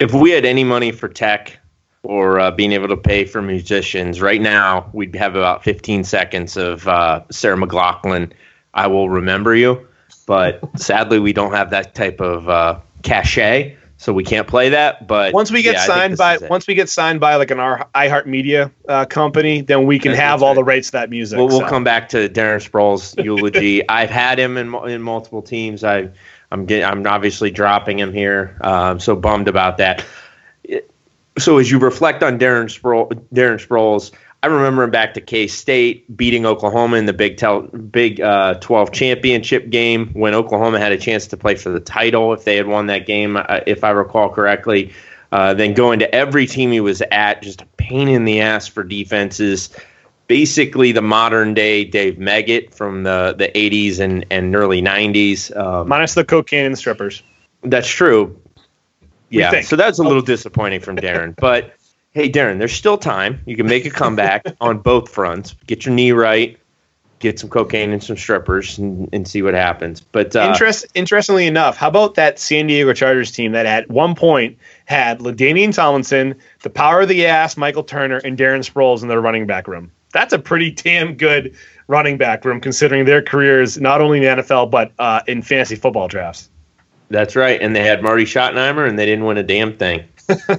[0.00, 1.60] If we had any money for tech,
[2.02, 4.20] or uh, being able to pay for musicians.
[4.20, 8.32] Right now, we'd have about 15 seconds of uh, Sarah McLachlan,
[8.74, 9.86] I Will Remember You.
[10.26, 15.06] But sadly, we don't have that type of uh, cachet, so we can't play that.
[15.06, 18.70] But once we get yeah, signed by once we get signed by like an iHeartMedia
[18.88, 21.38] uh, company, then we can have all the rights to that music.
[21.38, 21.58] We'll, so.
[21.58, 23.86] we'll come back to Darren Sproles' eulogy.
[23.88, 25.82] I've had him in in multiple teams.
[25.82, 26.10] I
[26.52, 28.58] I'm getting, I'm obviously dropping him here.
[28.62, 30.04] Uh, I'm so bummed about that
[31.38, 35.46] so as you reflect on Darren Sproul, Darren Sproles, I remember him back to K
[35.46, 40.90] State beating Oklahoma in the Big Tel, Big uh, 12 championship game when Oklahoma had
[40.90, 43.84] a chance to play for the title if they had won that game, uh, if
[43.84, 44.92] I recall correctly.
[45.30, 48.66] Uh, then going to every team he was at, just a pain in the ass
[48.66, 49.70] for defenses.
[50.26, 55.56] basically the modern day Dave Meggett from the, the 80s and, and early 90s.
[55.56, 57.22] Um, Minus the cocaine and strippers.
[57.62, 58.38] That's true.
[59.32, 61.34] Yeah, so that's a little disappointing from Darren.
[61.36, 61.74] But
[62.12, 63.40] hey, Darren, there's still time.
[63.46, 65.54] You can make a comeback on both fronts.
[65.66, 66.58] Get your knee right,
[67.18, 70.00] get some cocaine and some strippers, and, and see what happens.
[70.00, 74.14] But uh, Interest, interestingly enough, how about that San Diego Chargers team that at one
[74.14, 79.08] point had LaDainian Tomlinson, the power of the ass, Michael Turner, and Darren Sproles in
[79.08, 79.90] their running back room?
[80.12, 81.56] That's a pretty damn good
[81.88, 85.76] running back room considering their careers not only in the NFL but uh, in fantasy
[85.76, 86.48] football drafts.
[87.12, 90.04] That's right, and they had Marty Schottenheimer, and they didn't win a damn thing.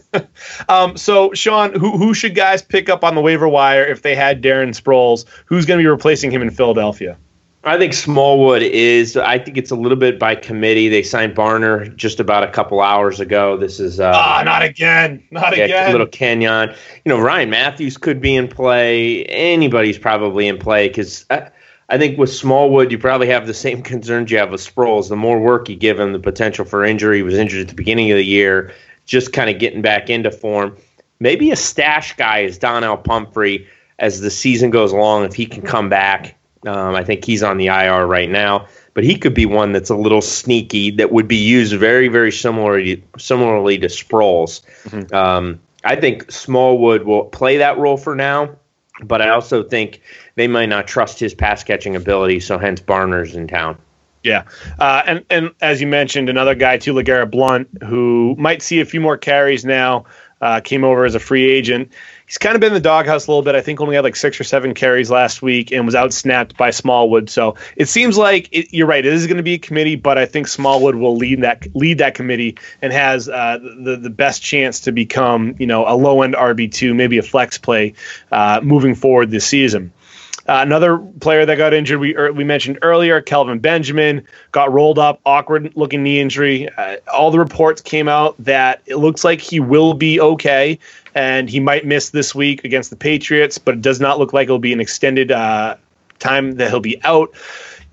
[0.69, 4.15] um, so, Sean, who who should guys pick up on the waiver wire if they
[4.15, 5.25] had Darren Sproles?
[5.45, 7.17] Who's going to be replacing him in Philadelphia?
[7.63, 9.17] I think Smallwood is.
[9.17, 10.89] I think it's a little bit by committee.
[10.89, 13.57] They signed Barner just about a couple hours ago.
[13.57, 15.91] This is uh, ah, not again, not yeah, again.
[15.91, 16.69] Little Kenyon.
[17.03, 19.23] You know, Ryan Mathews could be in play.
[19.25, 21.49] Anybody's probably in play because I,
[21.93, 25.09] I think with Smallwood, you probably have the same concerns you have with Sproles.
[25.09, 27.17] The more work you give him, the potential for injury.
[27.17, 28.73] He was injured at the beginning of the year,
[29.05, 30.75] just kind of getting back into form.
[31.19, 33.67] Maybe a stash guy is Donnel Pumphrey
[33.99, 36.35] as the season goes along if he can come back
[36.67, 39.89] um, I think he's on the IR right now, but he could be one that's
[39.89, 44.61] a little sneaky that would be used very, very similarly similarly to Sproles.
[44.85, 45.13] Mm-hmm.
[45.13, 48.55] Um, I think Smallwood will play that role for now,
[49.03, 50.01] but I also think
[50.35, 53.77] they might not trust his pass catching ability, so hence Barner's in town.
[54.23, 54.45] Yeah,
[54.79, 58.85] uh, and and as you mentioned, another guy too, LeGarrette Blunt, who might see a
[58.85, 60.05] few more carries now.
[60.41, 61.89] Uh, came over as a free agent
[62.33, 63.53] he's kind of been in the doghouse a little bit.
[63.53, 66.71] I think only had like six or seven carries last week and was outsnapped by
[66.71, 67.29] Smallwood.
[67.29, 69.05] So it seems like it, you're right.
[69.05, 71.99] It is going to be a committee, but I think Smallwood will lead that lead
[71.99, 76.21] that committee and has uh, the the best chance to become you know a low
[76.23, 77.93] end RB two, maybe a flex play
[78.31, 79.93] uh, moving forward this season.
[80.47, 84.99] Uh, another player that got injured, we er, we mentioned earlier, Kelvin Benjamin got rolled
[84.99, 86.67] up, awkward looking knee injury.
[86.77, 90.77] Uh, all the reports came out that it looks like he will be okay,
[91.15, 94.45] and he might miss this week against the Patriots, but it does not look like
[94.45, 95.77] it'll be an extended uh,
[96.19, 97.29] time that he'll be out.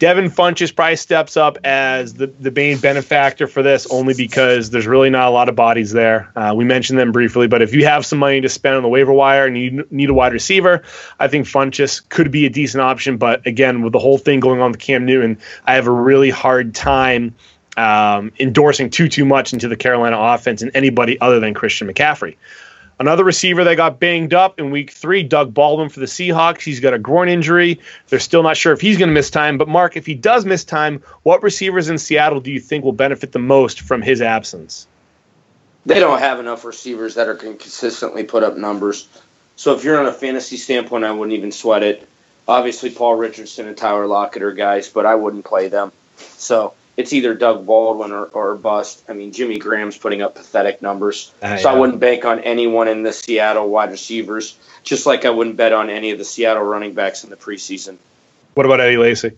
[0.00, 4.86] Devin Funchess probably steps up as the, the main benefactor for this only because there's
[4.86, 6.32] really not a lot of bodies there.
[6.34, 8.88] Uh, we mentioned them briefly, but if you have some money to spend on the
[8.88, 10.82] waiver wire and you need a wide receiver,
[11.18, 13.18] I think Funchess could be a decent option.
[13.18, 15.36] But again, with the whole thing going on with Cam Newton,
[15.66, 17.34] I have a really hard time
[17.76, 22.36] um, endorsing too too much into the Carolina offense and anybody other than Christian McCaffrey.
[23.00, 26.60] Another receiver that got banged up in week three, Doug Baldwin for the Seahawks.
[26.60, 27.80] He's got a groin injury.
[28.08, 29.56] They're still not sure if he's going to miss time.
[29.56, 32.92] But, Mark, if he does miss time, what receivers in Seattle do you think will
[32.92, 34.86] benefit the most from his absence?
[35.86, 39.08] They don't have enough receivers that are can consistently put up numbers.
[39.56, 42.06] So, if you're on a fantasy standpoint, I wouldn't even sweat it.
[42.46, 45.90] Obviously, Paul Richardson and Tyler Lockett are guys, but I wouldn't play them.
[46.18, 49.02] So, it's either Doug Baldwin or, or bust.
[49.08, 51.32] I mean, Jimmy Graham's putting up pathetic numbers.
[51.40, 51.68] So.
[51.68, 55.72] I wouldn't bank on anyone in the Seattle wide receivers, just like I wouldn't bet
[55.72, 57.96] on any of the Seattle running backs in the preseason.
[58.54, 59.32] What about Eddie Lacy?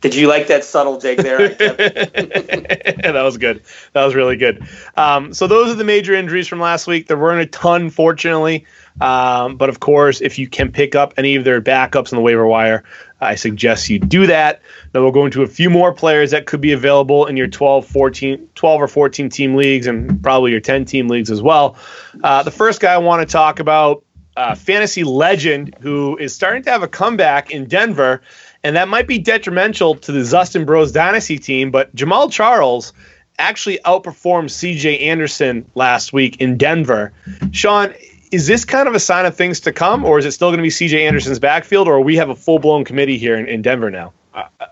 [0.00, 1.48] Did you like that subtle dig there?
[1.48, 3.62] that was good.
[3.94, 4.62] That was really good.
[4.96, 7.08] Um, so those are the major injuries from last week.
[7.08, 8.66] There weren't a ton, fortunately.
[9.00, 12.22] Um, but of course, if you can pick up any of their backups on the
[12.22, 12.84] waiver wire,
[13.20, 14.60] I suggest you do that.
[14.94, 17.86] Now we'll go into a few more players that could be available in your 12,
[17.86, 21.76] 14, 12 or 14 team leagues and probably your 10 team leagues as well.
[22.22, 24.04] Uh, the first guy I want to talk about,
[24.36, 28.22] uh, fantasy legend who is starting to have a comeback in Denver,
[28.62, 32.92] and that might be detrimental to the Zustin Bros Dynasty team, but Jamaal Charles
[33.38, 37.12] actually outperformed CJ Anderson last week in Denver.
[37.52, 37.92] Sean,
[38.30, 40.58] is this kind of a sign of things to come, or is it still going
[40.58, 43.62] to be CJ Anderson's backfield, or we have a full blown committee here in, in
[43.62, 44.12] Denver now?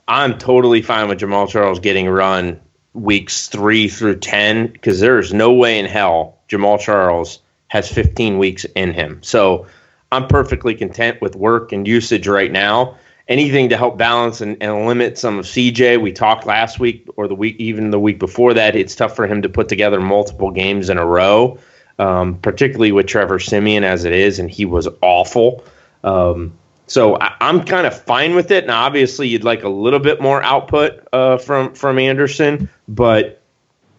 [0.06, 2.60] I'm totally fine with Jamaal Charles getting run
[2.92, 8.64] weeks three through 10 because there's no way in hell Jamaal Charles has 15 weeks
[8.76, 9.20] in him.
[9.22, 9.66] So
[10.12, 12.96] I'm perfectly content with work and usage right now.
[13.28, 16.00] Anything to help balance and, and limit some of CJ.
[16.00, 18.76] We talked last week or the week, even the week before that.
[18.76, 21.58] It's tough for him to put together multiple games in a row
[21.98, 25.64] um, particularly with Trevor Siemian as it is, and he was awful.
[26.04, 26.52] Um,
[26.86, 28.66] so I, am kind of fine with it.
[28.66, 33.42] Now, obviously, you'd like a little bit more output uh, from from Anderson, but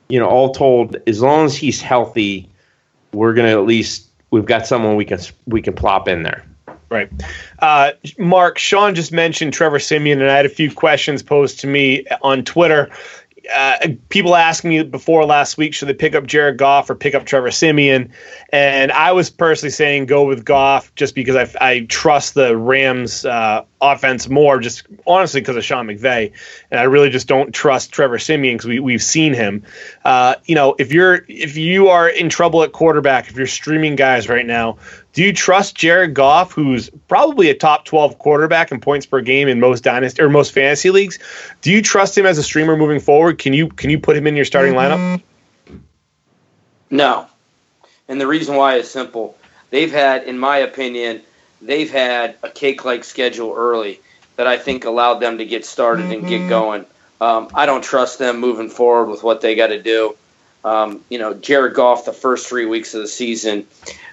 [0.07, 2.49] you know, all told, as long as he's healthy,
[3.13, 6.45] we're gonna at least we've got someone we can we can plop in there.
[6.89, 7.09] Right.
[7.59, 11.67] Uh, Mark, Sean just mentioned Trevor Siemian, and I had a few questions posed to
[11.67, 12.89] me on Twitter
[13.53, 17.15] uh, people asking me before last week should they pick up Jared Goff or pick
[17.15, 18.11] up Trevor Siemian?
[18.49, 23.25] and I was personally saying go with Goff just because I, I trust the Rams
[23.25, 26.31] uh, offense more, just honestly because of Sean McVay,
[26.71, 29.63] and I really just don't trust Trevor Siemian because we we've seen him.
[30.05, 33.95] Uh, you know, if you're if you are in trouble at quarterback, if you're streaming
[33.95, 34.77] guys right now,
[35.17, 39.47] do you trust Jared Goff, who's probably a top 12 quarterback in points per game
[39.47, 41.17] in most dynasty or most fantasy leagues?
[41.63, 43.39] Do you trust him as a streamer moving forward?
[43.39, 45.19] Can you can you put him in your starting lineup?
[46.91, 47.25] No.
[48.07, 49.35] And the reason why is simple.
[49.71, 51.23] They've had, in my opinion,
[51.63, 53.99] they've had a cake-like schedule early
[54.35, 56.85] that I think allowed them to get started and get going.
[57.19, 60.15] Um, I don't trust them moving forward with what they got to do.
[60.63, 63.67] Um, you know, Jared Goff, the first three weeks of the season,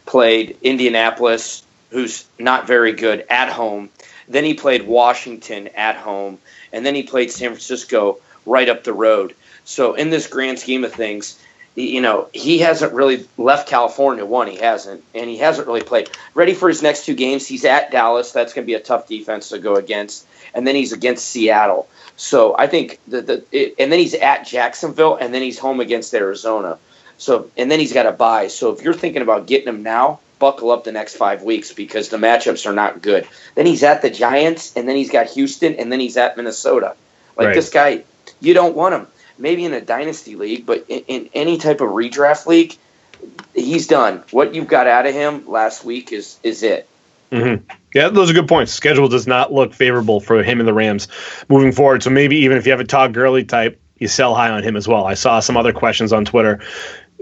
[0.07, 3.91] played Indianapolis, who's not very good at home.
[4.29, 6.39] Then he played Washington at home,
[6.73, 9.35] and then he played San Francisco right up the road.
[9.65, 11.39] So in this grand scheme of things,
[11.77, 14.25] you know, he hasn't really left California.
[14.25, 16.09] One, he hasn't, and he hasn't really played.
[16.35, 17.47] Ready for his next two games.
[17.47, 18.33] He's at Dallas.
[18.33, 21.89] That's going to be a tough defense to go against, and then he's against Seattle.
[22.17, 25.81] So I think the the it, and then he's at Jacksonville, and then he's home
[25.81, 26.79] against Arizona.
[27.19, 28.49] So and then he's got a buy.
[28.49, 32.09] So if you're thinking about getting him now, buckle up the next five weeks because
[32.09, 33.27] the matchups are not good.
[33.55, 36.95] Then he's at the Giants, and then he's got Houston, and then he's at Minnesota.
[37.37, 37.55] Like Right.
[37.55, 38.05] this guy,
[38.41, 39.07] you don't want him.
[39.37, 42.77] Maybe in a dynasty league, but in, in any type of redraft league,
[43.55, 44.23] he's done.
[44.31, 46.89] What you've got out of him last week is is it.
[47.35, 47.65] Mm-hmm.
[47.95, 48.73] Yeah, those are good points.
[48.73, 51.09] Schedule does not look favorable for him and the Rams
[51.49, 52.03] moving forward.
[52.03, 54.77] So maybe even if you have a Todd Gurley type, you sell high on him
[54.77, 55.05] as well.
[55.07, 56.61] I saw some other questions on Twitter.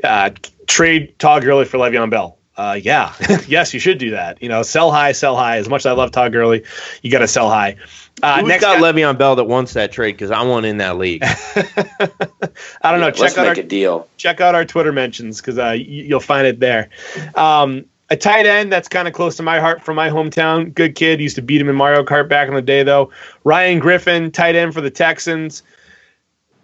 [0.02, 0.30] Uh,
[0.66, 2.38] trade Todd Gurley for Le'Veon Bell.
[2.56, 3.14] Uh, yeah,
[3.48, 4.42] yes, you should do that.
[4.42, 5.56] You know, sell high, sell high.
[5.56, 6.64] As much as I love Todd Gurley,
[7.02, 7.76] you got to sell high.
[8.22, 10.12] Uh, Who's next, got guy- Le'Veon Bell that wants that trade?
[10.12, 11.22] Because I want in that league.
[11.24, 13.06] I don't know.
[13.06, 14.08] Let's check out make our a deal.
[14.16, 16.90] check out our Twitter mentions because uh, y- you'll find it there.
[17.34, 20.72] Um, a tight end that's kind of close to my heart from my hometown.
[20.74, 21.18] Good kid.
[21.18, 23.10] Used to beat him in Mario Kart back in the day, though.
[23.44, 25.62] Ryan Griffin, tight end for the Texans.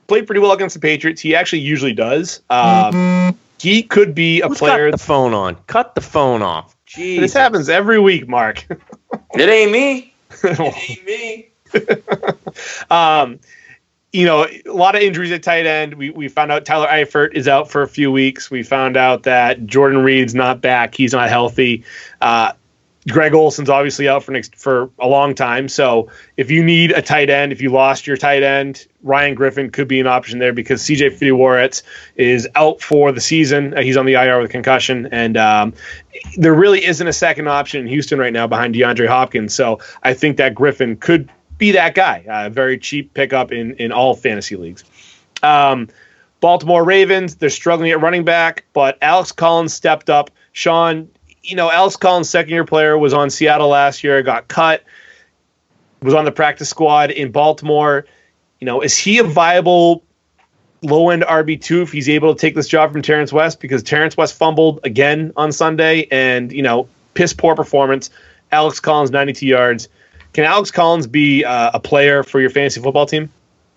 [0.09, 1.23] Played pretty well against the Patriots.
[1.23, 2.43] He actually usually does.
[2.51, 4.91] Um, he could be a Who's player.
[4.91, 5.55] got the phone on?
[5.69, 6.77] Cut the phone off.
[6.87, 7.21] Jeez.
[7.21, 8.67] This happens every week, Mark.
[9.35, 10.15] It ain't me.
[10.45, 11.49] It ain't me.
[12.91, 13.41] um,
[14.19, 15.95] you know, a lot of injuries at tight end.
[15.95, 18.51] We, we found out Tyler Eifert is out for a few weeks.
[18.51, 20.97] We found out that Jordan Reed's not back.
[20.97, 21.85] He's not healthy.
[22.21, 22.51] Uh,
[23.09, 25.69] Greg Olsen's obviously out for next for a long time.
[25.69, 29.71] So if you need a tight end, if you lost your tight end, Ryan Griffin
[29.71, 31.85] could be an option there because CJ Fiedorowicz
[32.17, 33.73] is out for the season.
[33.79, 35.73] Uh, he's on the IR with concussion, and um,
[36.37, 39.55] there really isn't a second option in Houston right now behind DeAndre Hopkins.
[39.55, 42.25] So I think that Griffin could be that guy.
[42.29, 44.85] Uh, very cheap pickup in in all fantasy leagues.
[45.43, 45.89] Um,
[46.41, 50.31] Baltimore Ravens, they're struggling at running back, but Alex Collins stepped up.
[50.53, 51.09] Sean,
[51.43, 54.85] you know, Alex Collins, second year player, was on Seattle last year, got cut,
[56.01, 58.07] was on the practice squad in Baltimore.
[58.61, 60.05] You know, is he a viable
[60.83, 63.61] low end RB2 if he's able to take this job from Terrence West?
[63.61, 68.11] Because Terrence West fumbled again on Sunday and, you know, piss poor performance.
[68.53, 69.89] Alex Collins, 92 yards.
[70.33, 73.31] Can Alex Collins be uh, a player for your fantasy football team?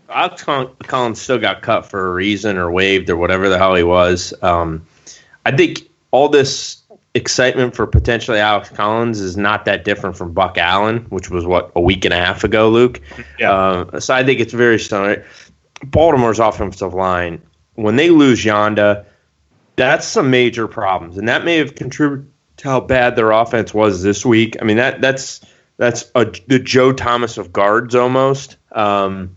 [0.10, 3.84] Alex Collins still got cut for a reason or waived or whatever the hell he
[3.84, 4.34] was.
[4.42, 4.86] Um,
[5.46, 6.82] I think all this
[7.14, 11.72] excitement for potentially Alex Collins is not that different from Buck Allen, which was what
[11.76, 13.02] a week and a half ago, Luke.
[13.40, 13.52] Yeah.
[13.52, 15.26] Uh, so I think it's very similar.
[15.86, 17.42] Baltimore's offensive line,
[17.76, 19.06] when they lose Yanda,
[19.76, 24.04] that's some major problems, and that may have contributed to how bad their offense was
[24.04, 24.56] this week.
[24.62, 25.42] I mean that that's
[25.82, 28.56] that's a, the Joe Thomas of guards almost.
[28.72, 29.36] Um,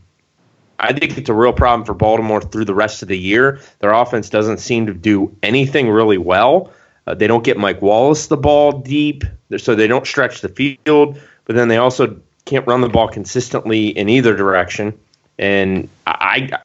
[0.79, 3.61] I think it's a real problem for Baltimore through the rest of the year.
[3.79, 6.71] Their offense doesn't seem to do anything really well.
[7.07, 9.25] Uh, they don't get Mike Wallace the ball deep,
[9.57, 11.19] so they don't stretch the field.
[11.47, 14.99] But then they also can't run the ball consistently in either direction.
[15.39, 16.59] And I, I,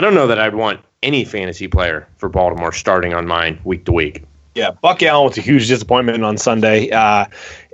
[0.00, 3.84] I don't know that I'd want any fantasy player for Baltimore starting on mine week
[3.84, 4.24] to week.
[4.54, 6.90] Yeah, Buck Allen was a huge disappointment on Sunday.
[6.90, 7.24] Uh,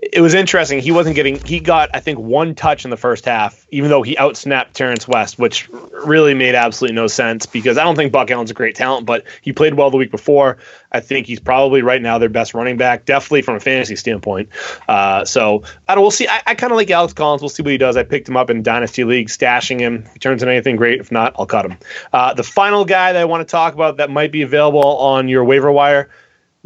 [0.00, 0.78] it was interesting.
[0.78, 1.44] He wasn't getting.
[1.44, 5.08] He got, I think, one touch in the first half, even though he outsnapped Terrence
[5.08, 8.76] West, which really made absolutely no sense because I don't think Buck Allen's a great
[8.76, 10.58] talent, but he played well the week before.
[10.92, 14.48] I think he's probably right now their best running back, definitely from a fantasy standpoint.
[14.86, 16.02] Uh, so I don't.
[16.02, 16.28] We'll see.
[16.28, 17.42] I, I kind of like Alex Collins.
[17.42, 17.96] We'll see what he does.
[17.96, 20.04] I picked him up in dynasty league, stashing him.
[20.06, 21.76] If he turns into anything great, if not, I'll cut him.
[22.12, 25.26] Uh, the final guy that I want to talk about that might be available on
[25.26, 26.08] your waiver wire.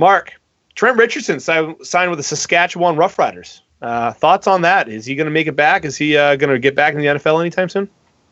[0.03, 0.33] Mark,
[0.75, 3.61] Trent Richardson signed with the Saskatchewan Roughriders.
[3.81, 4.89] Uh, thoughts on that?
[4.89, 5.85] Is he going to make it back?
[5.85, 7.89] Is he uh, going to get back in the NFL anytime soon?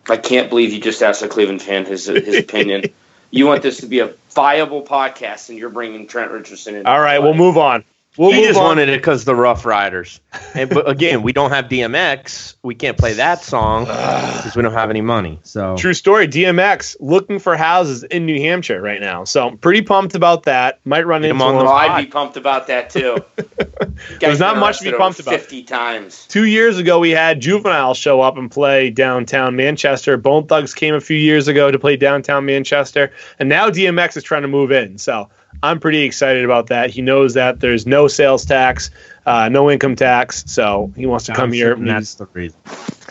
[0.08, 2.86] I can't believe you just asked a Cleveland fan his his opinion.
[3.30, 6.86] you want this to be a viable podcast, and you're bringing Trent Richardson in.
[6.86, 7.84] All right, we'll move on.
[8.16, 8.64] We'll he just on.
[8.64, 10.20] wanted it because the Rough Riders.
[10.54, 12.56] And but again, we don't have DMX.
[12.62, 15.38] We can't play that song because we don't have any money.
[15.44, 16.26] So True story.
[16.26, 19.22] DMX looking for houses in New Hampshire right now.
[19.24, 20.80] So I'm pretty pumped about that.
[20.84, 21.64] Might run Get him into on him.
[21.66, 21.74] the Oh.
[21.74, 23.18] I'd be pumped about that too.
[24.20, 25.34] There's not much to be pumped about.
[25.34, 26.26] Fifty times.
[26.26, 30.16] Two years ago, we had Juvenile show up and play downtown Manchester.
[30.16, 34.24] Bone Thugs came a few years ago to play downtown Manchester, and now DMX is
[34.24, 34.98] trying to move in.
[34.98, 35.28] So
[35.62, 36.90] I'm pretty excited about that.
[36.90, 38.90] He knows that there's no sales tax,
[39.26, 41.70] uh, no income tax, so he wants to come I'm here.
[41.72, 42.58] certain that's the reason.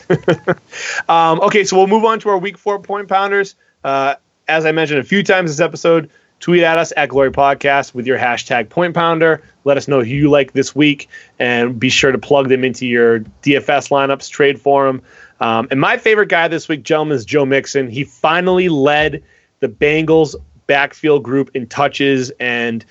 [1.07, 3.55] Um, okay, so we'll move on to our week four point pounders.
[3.83, 4.15] Uh,
[4.47, 6.09] as I mentioned a few times this episode,
[6.39, 9.43] tweet at us at Glory Podcast with your hashtag point pounder.
[9.65, 12.87] Let us know who you like this week, and be sure to plug them into
[12.87, 15.01] your DFS lineups, trade for them.
[15.39, 17.87] Um, and my favorite guy this week, gentlemen, is Joe Mixon.
[17.89, 19.23] He finally led
[19.59, 20.35] the Bengals
[20.69, 22.85] backfield group in touches, and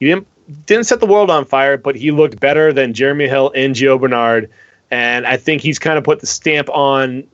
[0.00, 0.26] he didn't
[0.66, 4.00] didn't set the world on fire, but he looked better than Jeremy Hill and Gio
[4.00, 4.50] Bernard.
[4.90, 7.26] And I think he's kind of put the stamp on,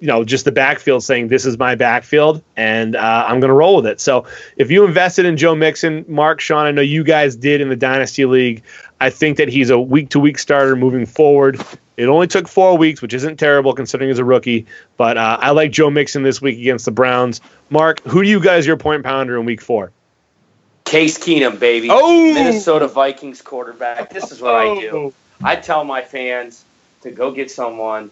[0.00, 3.54] you know, just the backfield saying, this is my backfield and uh, I'm going to
[3.54, 4.00] roll with it.
[4.00, 7.68] So if you invested in Joe Mixon, Mark, Sean, I know you guys did in
[7.68, 8.64] the Dynasty League.
[9.00, 11.60] I think that he's a week to week starter moving forward.
[11.96, 14.66] It only took four weeks, which isn't terrible considering he's a rookie.
[14.96, 17.40] But uh, I like Joe Mixon this week against the Browns.
[17.70, 19.92] Mark, who do you guys your point pounder in week four?
[20.84, 21.88] Case Keenum, baby.
[21.90, 22.32] Oh!
[22.34, 24.10] Minnesota Vikings quarterback.
[24.10, 24.80] This is what I Oh.
[24.80, 25.14] do.
[25.42, 26.64] I tell my fans
[27.02, 28.10] to go get someone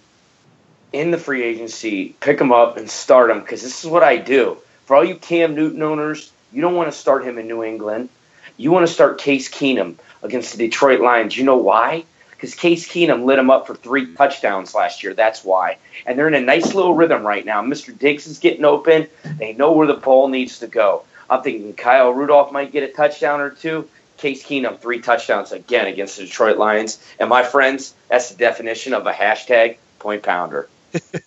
[0.93, 4.19] in the free agency, pick them up, and start them because this is what I
[4.19, 4.59] do.
[4.85, 8.09] For all you Cam Newton owners, you don't want to start him in New England.
[8.57, 11.37] You want to start Case Keenum against the Detroit Lions.
[11.37, 12.05] You know why?
[12.31, 15.15] Because Case Keenum lit him up for three touchdowns last year.
[15.15, 15.79] That's why.
[16.05, 17.63] And they're in a nice little rhythm right now.
[17.63, 17.97] Mr.
[17.97, 19.09] Diggs is getting open.
[19.39, 21.05] They know where the ball needs to go.
[21.29, 23.89] I'm thinking Kyle Rudolph might get a touchdown or two.
[24.19, 27.03] Case Keenum, three touchdowns again against the Detroit Lions.
[27.19, 30.69] And my friends, that's the definition of a hashtag point pounder.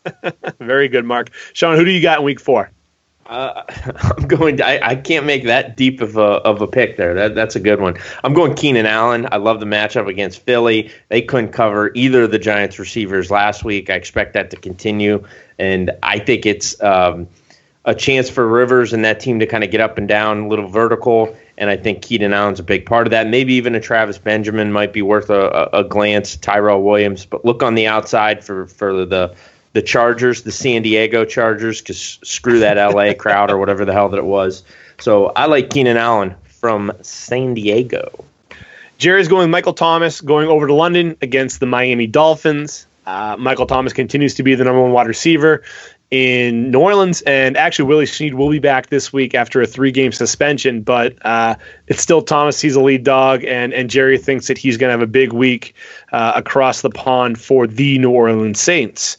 [0.60, 1.32] Very good, Mark.
[1.54, 2.72] Sean, who do you got in week four?
[3.30, 3.64] Uh,
[3.96, 4.58] I'm going.
[4.58, 7.14] To, I, I can't make that deep of a of a pick there.
[7.14, 7.96] That that's a good one.
[8.24, 9.28] I'm going Keenan Allen.
[9.32, 10.92] I love the matchup against Philly.
[11.10, 13.90] They couldn't cover either of the Giants receivers last week.
[13.90, 15.24] I expect that to continue,
[15.60, 17.28] and I think it's um,
[17.86, 20.48] a chance for Rivers and that team to kind of get up and down, a
[20.48, 21.36] little vertical.
[21.60, 23.28] And I think Keenan Allen's a big part of that.
[23.28, 26.36] Maybe even a Travis Benjamin might be worth a, a, a glance.
[26.38, 29.36] Tyrell Williams, but look on the outside for for the
[29.74, 34.10] the Chargers, the San Diego Chargers, because screw that LA crowd or whatever the hell
[34.10, 34.64] that it was.
[35.00, 38.26] So I like Keenan Allen from San Diego.
[38.98, 42.86] Jerry's going Michael Thomas going over to London against the Miami Dolphins.
[43.06, 45.64] Uh, Michael Thomas continues to be the number one wide receiver
[46.12, 50.12] in New Orleans, and actually Willie Snead will be back this week after a three-game
[50.12, 50.82] suspension.
[50.82, 51.56] But uh,
[51.88, 54.92] it's still Thomas; he's a lead dog, and and Jerry thinks that he's going to
[54.92, 55.76] have a big week
[56.12, 59.18] uh, across the pond for the New Orleans Saints.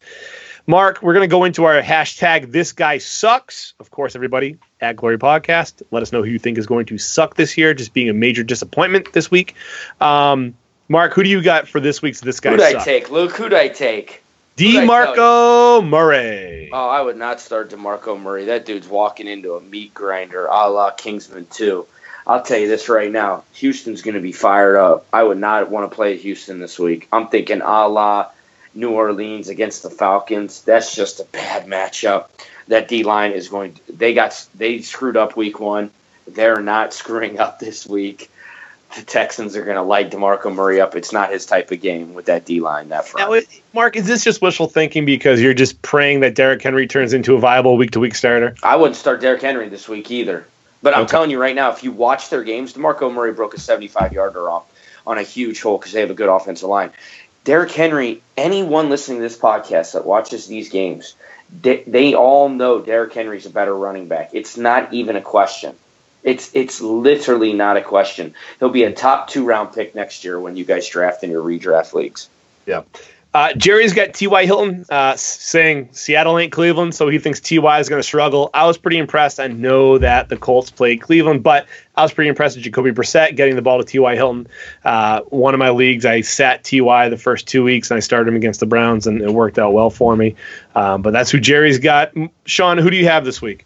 [0.70, 3.74] Mark, we're going to go into our hashtag This Guy Sucks.
[3.80, 6.96] Of course, everybody at Glory Podcast, let us know who you think is going to
[6.96, 9.56] suck this year, just being a major disappointment this week.
[10.00, 10.54] Um,
[10.88, 13.10] Mark, who do you got for this week's This Guy Who'd I take?
[13.10, 14.22] Luke, who'd I take?
[14.58, 16.70] DeMarco Murray.
[16.72, 18.44] Oh, I would not start DeMarco Murray.
[18.44, 21.84] That dude's walking into a meat grinder a la Kingsman 2.
[22.28, 23.42] I'll tell you this right now.
[23.54, 25.04] Houston's going to be fired up.
[25.12, 27.08] I would not want to play Houston this week.
[27.10, 28.28] I'm thinking a la
[28.74, 30.62] New Orleans against the Falcons.
[30.62, 32.28] That's just a bad matchup.
[32.68, 33.74] That D line is going.
[33.74, 35.90] To, they got they screwed up week one.
[36.28, 38.30] They're not screwing up this week.
[38.96, 40.96] The Texans are going to light Demarco Murray up.
[40.96, 42.88] It's not his type of game with that D line.
[42.88, 43.46] That front.
[43.46, 47.12] Now, Mark, is this just wishful thinking because you're just praying that Derrick Henry turns
[47.12, 48.56] into a viable week to week starter?
[48.64, 50.44] I wouldn't start Derrick Henry this week either.
[50.82, 51.10] But I'm Okay.
[51.10, 54.50] telling you right now, if you watch their games, DeMarco Murray broke a 75 yarder
[54.50, 54.64] off
[55.06, 56.90] on a huge hole because they have a good offensive line.
[57.44, 61.14] Derrick Henry, anyone listening to this podcast that watches these games,
[61.62, 64.30] they, they all know Derrick Henry's a better running back.
[64.32, 65.74] It's not even a question.
[66.22, 68.34] It's it's literally not a question.
[68.58, 71.42] He'll be a top two round pick next year when you guys draft in your
[71.42, 72.28] redraft leagues.
[72.66, 72.82] Yeah.
[73.32, 74.44] Uh, Jerry's got T.Y.
[74.44, 77.78] Hilton uh, saying Seattle ain't Cleveland, so he thinks T.Y.
[77.78, 78.50] is going to struggle.
[78.54, 79.38] I was pretty impressed.
[79.38, 83.36] I know that the Colts played Cleveland, but I was pretty impressed with Jacoby Brissett
[83.36, 84.16] getting the ball to T.Y.
[84.16, 84.48] Hilton.
[84.84, 87.08] Uh, one of my leagues, I sat T.Y.
[87.08, 89.72] the first two weeks, and I started him against the Browns, and it worked out
[89.72, 90.34] well for me.
[90.74, 92.12] Um, but that's who Jerry's got.
[92.46, 93.64] Sean, who do you have this week?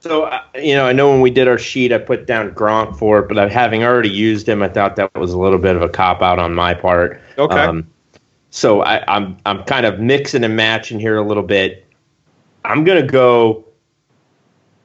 [0.00, 2.98] So uh, you know, I know when we did our sheet, I put down Gronk
[2.98, 5.82] for it, but having already used him, I thought that was a little bit of
[5.82, 7.20] a cop out on my part.
[7.38, 7.54] Okay.
[7.56, 7.86] Um,
[8.52, 11.86] so I, I'm I'm kind of mixing and matching here a little bit.
[12.64, 13.64] I'm going to go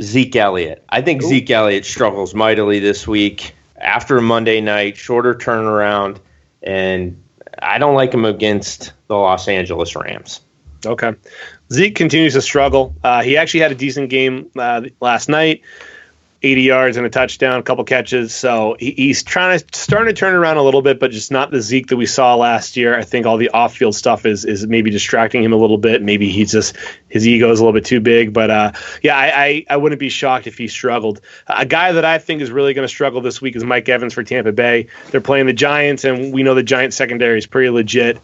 [0.01, 0.83] Zeke Elliott.
[0.89, 1.27] I think Ooh.
[1.27, 6.19] Zeke Elliott struggles mightily this week after a Monday night, shorter turnaround,
[6.63, 7.21] and
[7.59, 10.41] I don't like him against the Los Angeles Rams.
[10.85, 11.13] Okay.
[11.71, 12.95] Zeke continues to struggle.
[13.03, 15.61] Uh, he actually had a decent game uh, last night.
[16.43, 18.33] 80 yards and a touchdown, a couple catches.
[18.33, 21.49] So he, he's trying to starting to turn around a little bit, but just not
[21.49, 22.97] the Zeke that we saw last year.
[22.97, 26.01] I think all the off-field stuff is is maybe distracting him a little bit.
[26.03, 26.75] Maybe he's just
[27.09, 28.33] his ego is a little bit too big.
[28.33, 28.71] But uh,
[29.01, 31.21] yeah, I, I, I wouldn't be shocked if he struggled.
[31.47, 34.13] A guy that I think is really going to struggle this week is Mike Evans
[34.13, 34.87] for Tampa Bay.
[35.09, 38.19] They're playing the Giants, and we know the Giants secondary is pretty legit.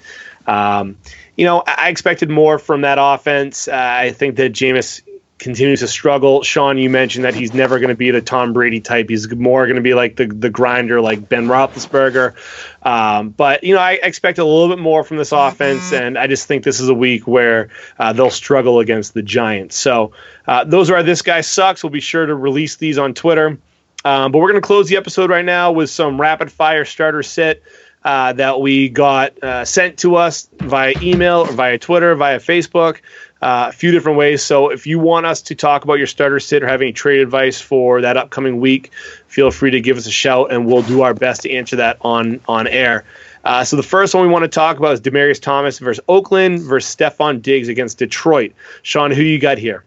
[0.46, 0.98] Um,
[1.36, 3.68] you know, I expected more from that offense.
[3.68, 5.02] Uh, I think that Jameis
[5.44, 6.42] continues to struggle.
[6.42, 9.10] Sean, you mentioned that he's never going to be the Tom Brady type.
[9.10, 12.34] He's more going to be like the the grinder, like Ben Roethlisberger.
[12.82, 16.04] Um, but you know, I expect a little bit more from this offense, mm-hmm.
[16.04, 17.70] and I just think this is a week where
[18.00, 19.76] uh, they'll struggle against the Giants.
[19.76, 20.14] So
[20.48, 21.84] uh, those are this guy sucks.
[21.84, 23.60] We'll be sure to release these on Twitter.
[24.06, 27.24] Um, but we're going to close the episode right now with some rapid fire starter
[27.24, 27.64] sit.
[28.06, 32.98] Uh, that we got uh, sent to us via email or via Twitter, via Facebook
[33.44, 34.42] uh, a few different ways.
[34.42, 37.20] So if you want us to talk about your starter sit or have any trade
[37.20, 38.92] advice for that upcoming week,
[39.28, 41.98] feel free to give us a shout, and we'll do our best to answer that
[42.00, 43.04] on on air.
[43.44, 46.62] Uh, so the first one we want to talk about is Demaryius Thomas versus Oakland
[46.62, 48.54] versus Stefon Diggs against Detroit.
[48.82, 49.84] Sean, who you got here?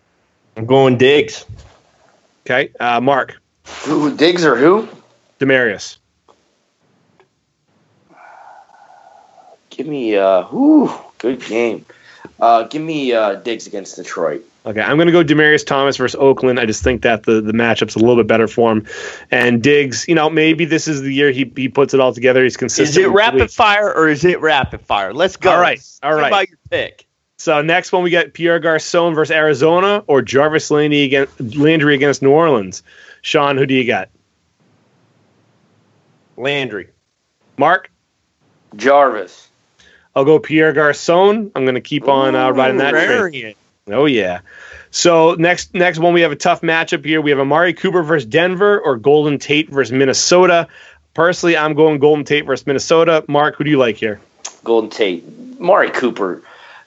[0.59, 1.47] I'm going Diggs.
[2.45, 3.41] Okay, uh, Mark.
[3.85, 4.87] Who Diggs or who?
[5.41, 5.97] Demaryius.
[9.71, 11.87] Give me uh, whoo, good game.
[12.39, 14.45] Uh, give me uh, Diggs against Detroit.
[14.67, 16.59] Okay, I'm going to go Demaryius Thomas versus Oakland.
[16.59, 18.87] I just think that the, the matchup's a little bit better for him.
[19.31, 22.43] And Diggs, you know, maybe this is the year he, he puts it all together.
[22.43, 22.89] He's consistent.
[22.89, 25.15] Is it rapid fire or is it rapid fire?
[25.15, 25.53] Let's go.
[25.53, 25.81] All right.
[26.03, 26.27] All right.
[26.27, 27.07] about your pick.
[27.39, 32.23] So next one we got Pierre Garcon versus Arizona or Jarvis Landry against, Landry against
[32.23, 32.83] New Orleans.
[33.23, 34.09] Sean, who do you got?
[36.37, 36.89] Landry.
[37.57, 37.91] Mark?
[38.75, 39.49] Jarvis.
[40.17, 41.53] I'll go Pierre Garcon.
[41.55, 43.55] I'm going to keep on uh, riding that train.
[43.89, 44.41] Oh yeah.
[44.91, 47.21] So next next one we have a tough matchup here.
[47.21, 50.69] We have Amari Cooper versus Denver or Golden Tate versus Minnesota.
[51.13, 53.25] Personally, I'm going Golden Tate versus Minnesota.
[53.29, 54.19] Mark, who do you like here?
[54.65, 55.23] Golden Tate.
[55.61, 56.43] Amari Cooper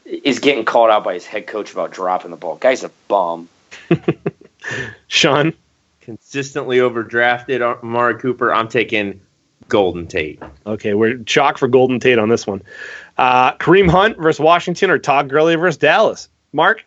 [0.06, 2.56] is getting called out by his head coach about dropping the ball.
[2.56, 3.48] Guy's a bum.
[5.08, 5.54] Sean,
[6.02, 8.52] consistently overdrafted Amari Cooper.
[8.52, 9.22] I'm taking
[9.70, 10.42] Golden Tate.
[10.66, 12.62] Okay, we're chalk for Golden Tate on this one.
[13.18, 16.30] Uh, Kareem Hunt versus Washington or Todd Gurley versus Dallas?
[16.52, 16.86] Mark?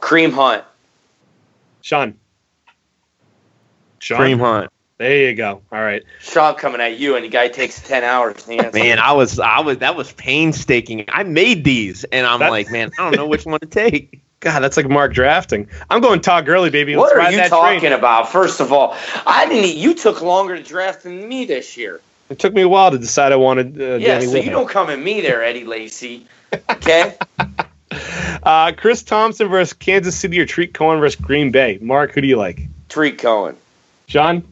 [0.00, 0.64] Kareem Hunt.
[1.80, 2.14] Sean.
[3.98, 4.18] Sean.
[4.20, 4.70] Kareem Hunt.
[4.98, 5.62] There you go.
[5.72, 6.04] All right.
[6.20, 8.46] Sean coming at you, and the guy takes ten hours.
[8.46, 11.06] Man, I was, I was, that was painstaking.
[11.08, 14.20] I made these, and I'm like, man, I don't know which one to take.
[14.42, 15.68] God, that's like Mark drafting.
[15.88, 16.96] I'm going Todd Gurley, baby.
[16.96, 17.92] Let's what are you talking train.
[17.92, 18.30] about?
[18.30, 19.76] First of all, I didn't.
[19.76, 22.00] You took longer to draft than me this year.
[22.28, 23.80] It took me a while to decide I wanted.
[23.80, 26.26] Uh, yeah, Danny so you don't come at me there, Eddie Lacy.
[26.68, 27.16] Okay.
[28.42, 31.78] uh, Chris Thompson versus Kansas City or Tarik Cohen versus Green Bay.
[31.80, 32.62] Mark, who do you like?
[32.88, 33.56] Tarik Cohen.
[34.08, 34.42] John.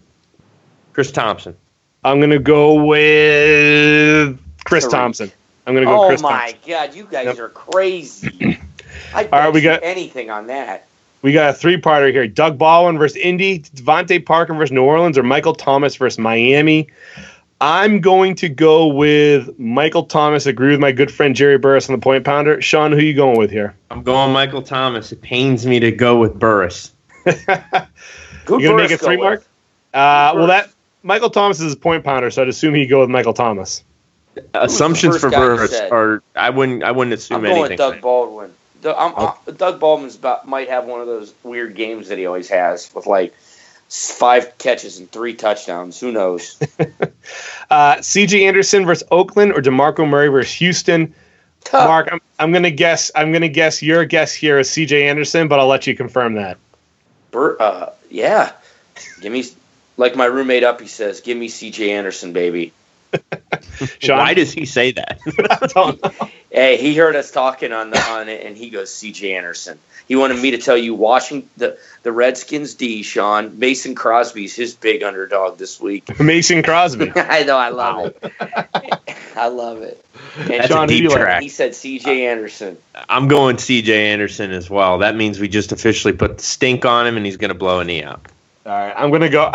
[0.93, 1.57] Chris Thompson.
[2.05, 4.91] I'm gonna go with Chris Tariq.
[4.91, 5.33] Thompson.
[5.67, 6.05] I'm gonna go.
[6.05, 6.37] Oh Chris Thompson.
[6.37, 6.71] Oh, my Thompson.
[6.71, 7.39] God, you guys yep.
[7.41, 8.61] are crazy.
[9.15, 10.87] I All right, we got anything on that.
[11.23, 15.23] We got a three-parter here: Doug Baldwin versus Indy, DeVante Parker versus New Orleans, or
[15.23, 16.89] Michael Thomas versus Miami.
[17.61, 20.47] I'm going to go with Michael Thomas.
[20.47, 22.63] Agree with my good friend Jerry Burris on the point pounder.
[22.63, 23.75] Sean, who are you going with here?
[23.91, 25.13] I'm going Michael Thomas.
[25.13, 26.93] It pains me to go with Burris.
[27.27, 27.35] you
[28.49, 29.45] gonna make it three mark?
[29.93, 30.71] Uh, well, that
[31.03, 33.85] Michael Thomas is a point pounder, so I'd assume he'd go with Michael Thomas.
[34.55, 37.73] Assumptions for Burris are I wouldn't I wouldn't assume I'm going anything.
[37.73, 38.53] With Doug Baldwin.
[38.85, 42.49] I'm, I'm, Doug Baldwin's about, might have one of those weird games that he always
[42.49, 43.35] has with like
[43.89, 45.99] five catches and three touchdowns.
[46.01, 46.59] Who knows?
[47.71, 51.15] uh, CJ Anderson versus Oakland or DeMarco Murray versus Houston.
[51.73, 53.11] Mark, I'm, I'm gonna guess.
[53.15, 56.59] I'm gonna guess your guess here is CJ Anderson, but I'll let you confirm that.
[57.31, 58.53] Bert, uh, yeah,
[59.21, 59.45] give me
[59.97, 60.81] like my roommate up.
[60.81, 62.73] He says, "Give me CJ Anderson, baby."
[64.01, 64.19] Sean?
[64.19, 65.21] Why does he say that?
[66.61, 70.17] hey, he heard us talking on the on it, and he goes, "CJ Anderson." He
[70.17, 73.61] wanted me to tell you Washington the, the Redskins D, Sean.
[73.61, 76.19] Mason Crosby's his big underdog this week.
[76.21, 77.13] Mason Crosby.
[77.17, 78.29] I know, I love wow.
[78.31, 79.17] it.
[79.37, 80.05] I love it.
[80.37, 81.43] And That's Sean, a deep track.
[81.43, 82.77] He said CJ Anderson.
[83.09, 84.99] I'm going CJ Anderson as well.
[84.99, 87.85] That means we just officially put the stink on him and he's gonna blow a
[87.85, 88.27] knee out.
[88.67, 89.53] All right, I'm gonna go.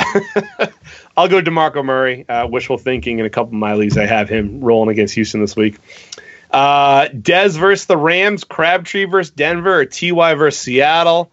[1.18, 2.28] I'll go Demarco Murray.
[2.28, 3.98] Uh, wishful thinking in a couple of my leagues.
[3.98, 5.78] I have him rolling against Houston this week.
[6.56, 11.30] Uh, Dez versus the Rams, Crabtree versus Denver, or Ty versus Seattle.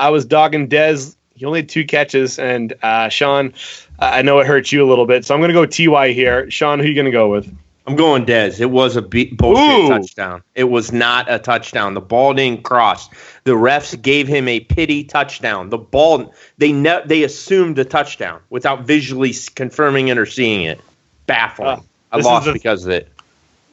[0.00, 1.14] I was dogging Dez.
[1.36, 3.54] He only had two catches, and uh, Sean,
[4.00, 6.50] I know it hurts you a little bit, so I'm going to go Ty here.
[6.50, 7.56] Sean, who are you going to go with?
[7.86, 8.58] I'm going Dez.
[8.58, 9.88] It was a be- bullshit Ooh.
[9.90, 10.42] touchdown.
[10.56, 11.94] It was not a touchdown.
[11.94, 13.08] The ball didn't cross.
[13.44, 15.70] The refs gave him a pity touchdown.
[15.70, 20.80] The ball they ne- they assumed a touchdown without visually confirming it or seeing it.
[21.28, 21.78] Baffling.
[21.78, 21.80] Uh,
[22.10, 23.08] I lost the- because of it.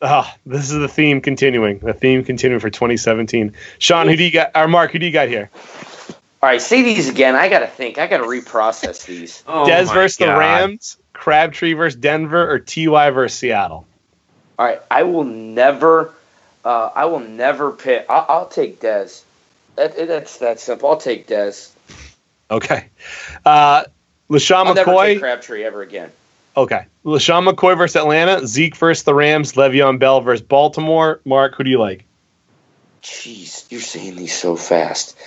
[0.07, 1.79] Ah, this is the theme continuing.
[1.79, 3.53] The theme continuing for 2017.
[3.79, 4.51] Sean, who do you got?
[4.53, 5.49] Or Mark, who do you got here?
[6.43, 7.33] All right, say these again.
[7.33, 7.97] I got to think.
[7.97, 9.43] I got to reprocess these.
[9.47, 13.87] Oh Dez my versus the Rams, Crabtree versus Denver, or Ty versus Seattle?
[14.59, 16.13] All right, I will never,
[16.63, 18.05] uh, I will never pick.
[18.07, 19.23] I'll, I'll take Dez.
[19.75, 20.91] That, that's that simple.
[20.91, 21.71] I'll take Dez.
[22.51, 22.89] Okay.
[23.43, 23.85] Uh,
[24.29, 25.19] LeSean I'll never take McCoy.
[25.19, 26.11] Crabtree ever again.
[26.57, 26.85] Okay.
[27.05, 31.21] LeSean McCoy versus Atlanta, Zeke versus the Rams, Le'Veon Bell versus Baltimore.
[31.25, 32.05] Mark, who do you like?
[33.03, 35.17] Jeez, you're saying these so fast.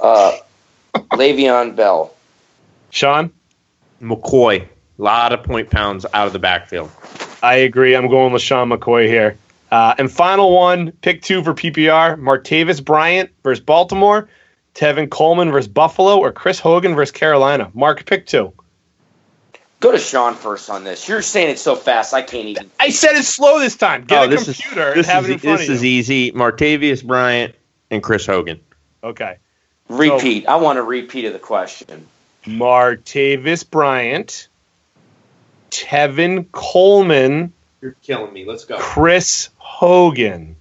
[0.00, 0.36] Uh,
[0.94, 2.14] Le'Veon Bell.
[2.90, 3.32] Sean?
[4.02, 4.62] McCoy.
[4.62, 6.90] A lot of point pounds out of the backfield.
[7.42, 7.94] I agree.
[7.94, 9.36] I'm going with LeSean McCoy here.
[9.70, 14.28] Uh, and final one, pick two for PPR: Martavis Bryant versus Baltimore,
[14.74, 17.70] Tevin Coleman versus Buffalo, or Chris Hogan versus Carolina.
[17.74, 18.52] Mark, pick two.
[19.84, 21.06] Go to Sean first on this.
[21.10, 22.70] You're saying it so fast, I can't even.
[22.80, 24.04] I said it slow this time.
[24.06, 25.74] Get oh, a this computer is this and have is it in front this of
[25.74, 25.90] is you.
[25.90, 26.32] easy.
[26.32, 27.54] Martavis Bryant
[27.90, 28.60] and Chris Hogan.
[29.02, 29.36] Okay.
[29.90, 30.46] Repeat.
[30.46, 32.06] I want a repeat of the question.
[32.46, 34.48] Martavis Bryant,
[35.70, 38.46] Tevin Coleman, You're killing me.
[38.46, 38.78] Let's go.
[38.78, 40.56] Chris Hogan.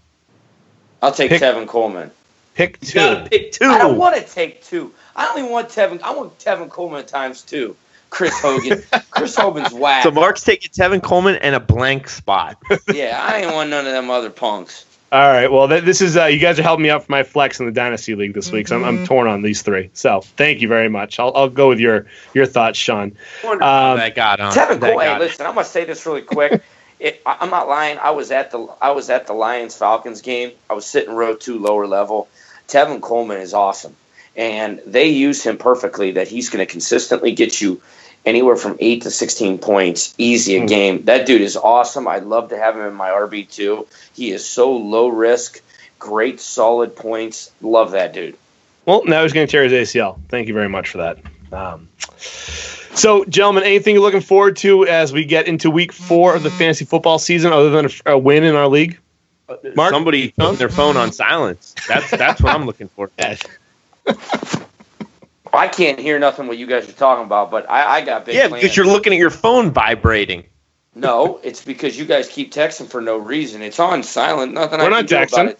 [1.02, 2.12] I'll take Pick- Tevin Coleman.
[2.56, 3.00] Pick You two.
[3.00, 3.68] gotta pick two.
[3.68, 4.94] I don't want to take two.
[5.16, 6.02] I don't even want Tevin.
[6.02, 7.78] I want Tevin Coleman times two.
[8.14, 8.84] Chris Hogan.
[9.10, 10.04] Chris Hogan's whack.
[10.04, 12.62] So Mark's taking Tevin Coleman and a blank spot.
[12.94, 14.86] yeah, I ain't want none of them other punks.
[15.12, 15.52] All right.
[15.52, 17.66] Well, th- this is uh, you guys are helping me out for my flex in
[17.66, 19.90] the dynasty league this week, so I'm, I'm torn on these three.
[19.94, 21.20] So thank you very much.
[21.20, 22.06] I'll, I'll go with your
[22.36, 23.16] your thoughts, Sean.
[23.44, 24.54] Um, that got on.
[24.54, 25.08] Tevin Coleman.
[25.08, 26.62] Hey, listen, I'm gonna say this really quick.
[27.00, 27.98] It, I, I'm not lying.
[27.98, 30.52] I was at the I was at the Lions Falcons game.
[30.70, 32.30] I was sitting row two, lower level.
[32.70, 33.98] Tevin Coleman is awesome,
[34.38, 36.12] and they use him perfectly.
[36.12, 37.82] That he's going to consistently get you
[38.26, 40.68] anywhere from eight to sixteen points, easy a Mhm.
[40.68, 41.04] game.
[41.06, 42.08] That dude is awesome.
[42.08, 43.88] I'd love to have him in my RB two.
[44.14, 45.62] He is so low risk,
[46.00, 47.52] great solid points.
[47.62, 48.36] Love that dude.
[48.86, 50.20] Well, now he's going to tear his ACL.
[50.30, 51.18] Thank you very much for that.
[51.54, 51.88] Um,
[52.20, 56.50] so, gentlemen, anything you're looking forward to as we get into week four of the
[56.50, 58.98] fantasy football season, other than a, a win in our league?
[59.76, 59.92] Mark?
[59.92, 61.76] Somebody putting their phone on silence.
[61.88, 63.10] That's that's what I'm looking for.
[65.54, 68.38] I can't hear nothing what you guys are talking about, but I, I got big
[68.38, 68.62] Yeah, plans.
[68.62, 70.46] because you're looking at your phone vibrating.
[70.96, 73.62] No, it's because you guys keep texting for no reason.
[73.62, 74.54] It's on silent.
[74.54, 75.24] Nothing I We're can not do texting.
[75.24, 75.60] about it.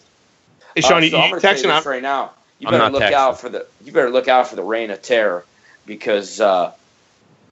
[0.74, 1.86] Hey, Sean, Uh, you, so I'm you texting this out?
[1.86, 2.32] right now.
[2.58, 3.12] You I'm better not look texting.
[3.12, 3.66] out for the.
[3.80, 5.46] You better look out for the reign of terror,
[5.86, 6.72] because uh,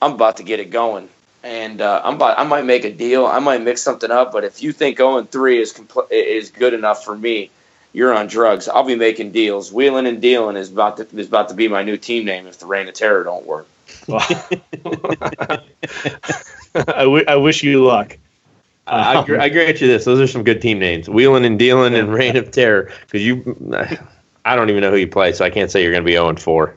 [0.00, 1.10] I'm about to get it going,
[1.42, 2.38] and uh, I'm about.
[2.38, 3.26] I might make a deal.
[3.26, 4.32] I might mix something up.
[4.32, 7.52] But if you think 0 3 is compl- is good enough for me,
[7.92, 8.68] you're on drugs.
[8.68, 9.72] I'll be making deals.
[9.72, 12.58] Wheeling and dealing is about to is about to be my new team name if
[12.58, 13.66] the reign of terror don't work.
[14.08, 15.62] I,
[16.74, 18.18] w- I wish you luck.
[18.86, 20.04] I, I, gr- I grant you this.
[20.04, 22.90] Those are some good team names: Wheeling and Dealing and Reign of Terror.
[23.02, 23.56] Because you,
[24.44, 26.12] I don't even know who you play, so I can't say you're going to be
[26.12, 26.74] 0 4.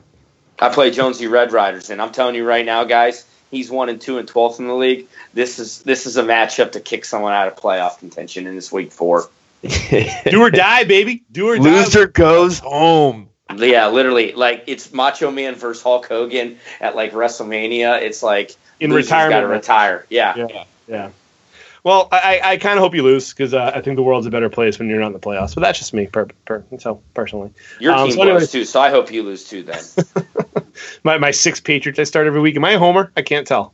[0.58, 4.00] I play Jonesy Red Riders, and I'm telling you right now, guys, he's one and
[4.00, 5.06] two and twelfth in the league.
[5.34, 8.70] This is this is a matchup to kick someone out of playoff contention in this
[8.70, 9.28] week four.
[10.30, 11.22] Do or die, baby.
[11.32, 11.62] Do or die.
[11.62, 13.28] Loser goes home.
[13.56, 18.00] Yeah, literally, like it's Macho Man versus Hulk Hogan at like WrestleMania.
[18.02, 19.32] It's like In retirement.
[19.32, 20.06] Got to retire.
[20.10, 20.34] Yeah.
[20.36, 21.10] Yeah, yeah.
[21.84, 24.30] Well, I, I kind of hope you lose because uh, I think the world's a
[24.30, 25.54] better place when you're not in the playoffs.
[25.54, 27.52] But that's just me, per, per, so personally.
[27.78, 29.62] your Um, team so anyways- blows too, so I hope you lose too.
[29.62, 29.84] Then
[31.04, 32.56] My my six Patriots I start every week.
[32.56, 33.12] Am I a homer?
[33.16, 33.72] I can't tell.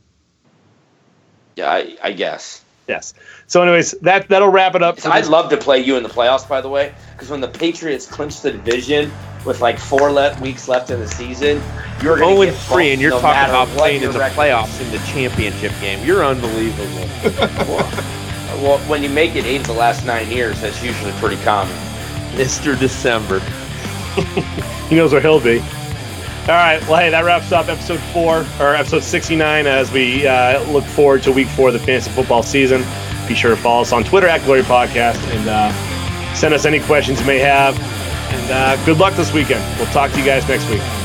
[1.55, 2.63] yeah, I, I guess.
[2.87, 3.15] Yes.
[3.47, 4.99] So, anyways, that that'll wrap it up.
[4.99, 7.41] for I'd this- love to play you in the playoffs, by the way, because when
[7.41, 9.11] the Patriots clinch the division
[9.45, 11.61] with like four le- weeks left in the season,
[12.01, 14.35] you're going 0 to get 3, and you're no talking about playing in the record
[14.37, 16.03] playoffs in the championship game.
[16.05, 17.07] You're unbelievable.
[18.61, 21.75] Well, when you make it eight of the last nine years, that's usually pretty common.
[22.35, 22.79] Mr.
[22.79, 23.39] December.
[24.89, 25.59] He knows where he'll be.
[25.59, 25.65] All
[26.49, 26.79] right.
[26.87, 31.23] Well, hey, that wraps up episode four or episode 69 as we uh, look forward
[31.23, 32.83] to week four of the fantasy football season.
[33.27, 36.79] Be sure to follow us on Twitter at Glory Podcast and uh, send us any
[36.79, 37.79] questions you may have.
[37.79, 39.63] And uh, good luck this weekend.
[39.77, 41.02] We'll talk to you guys next week.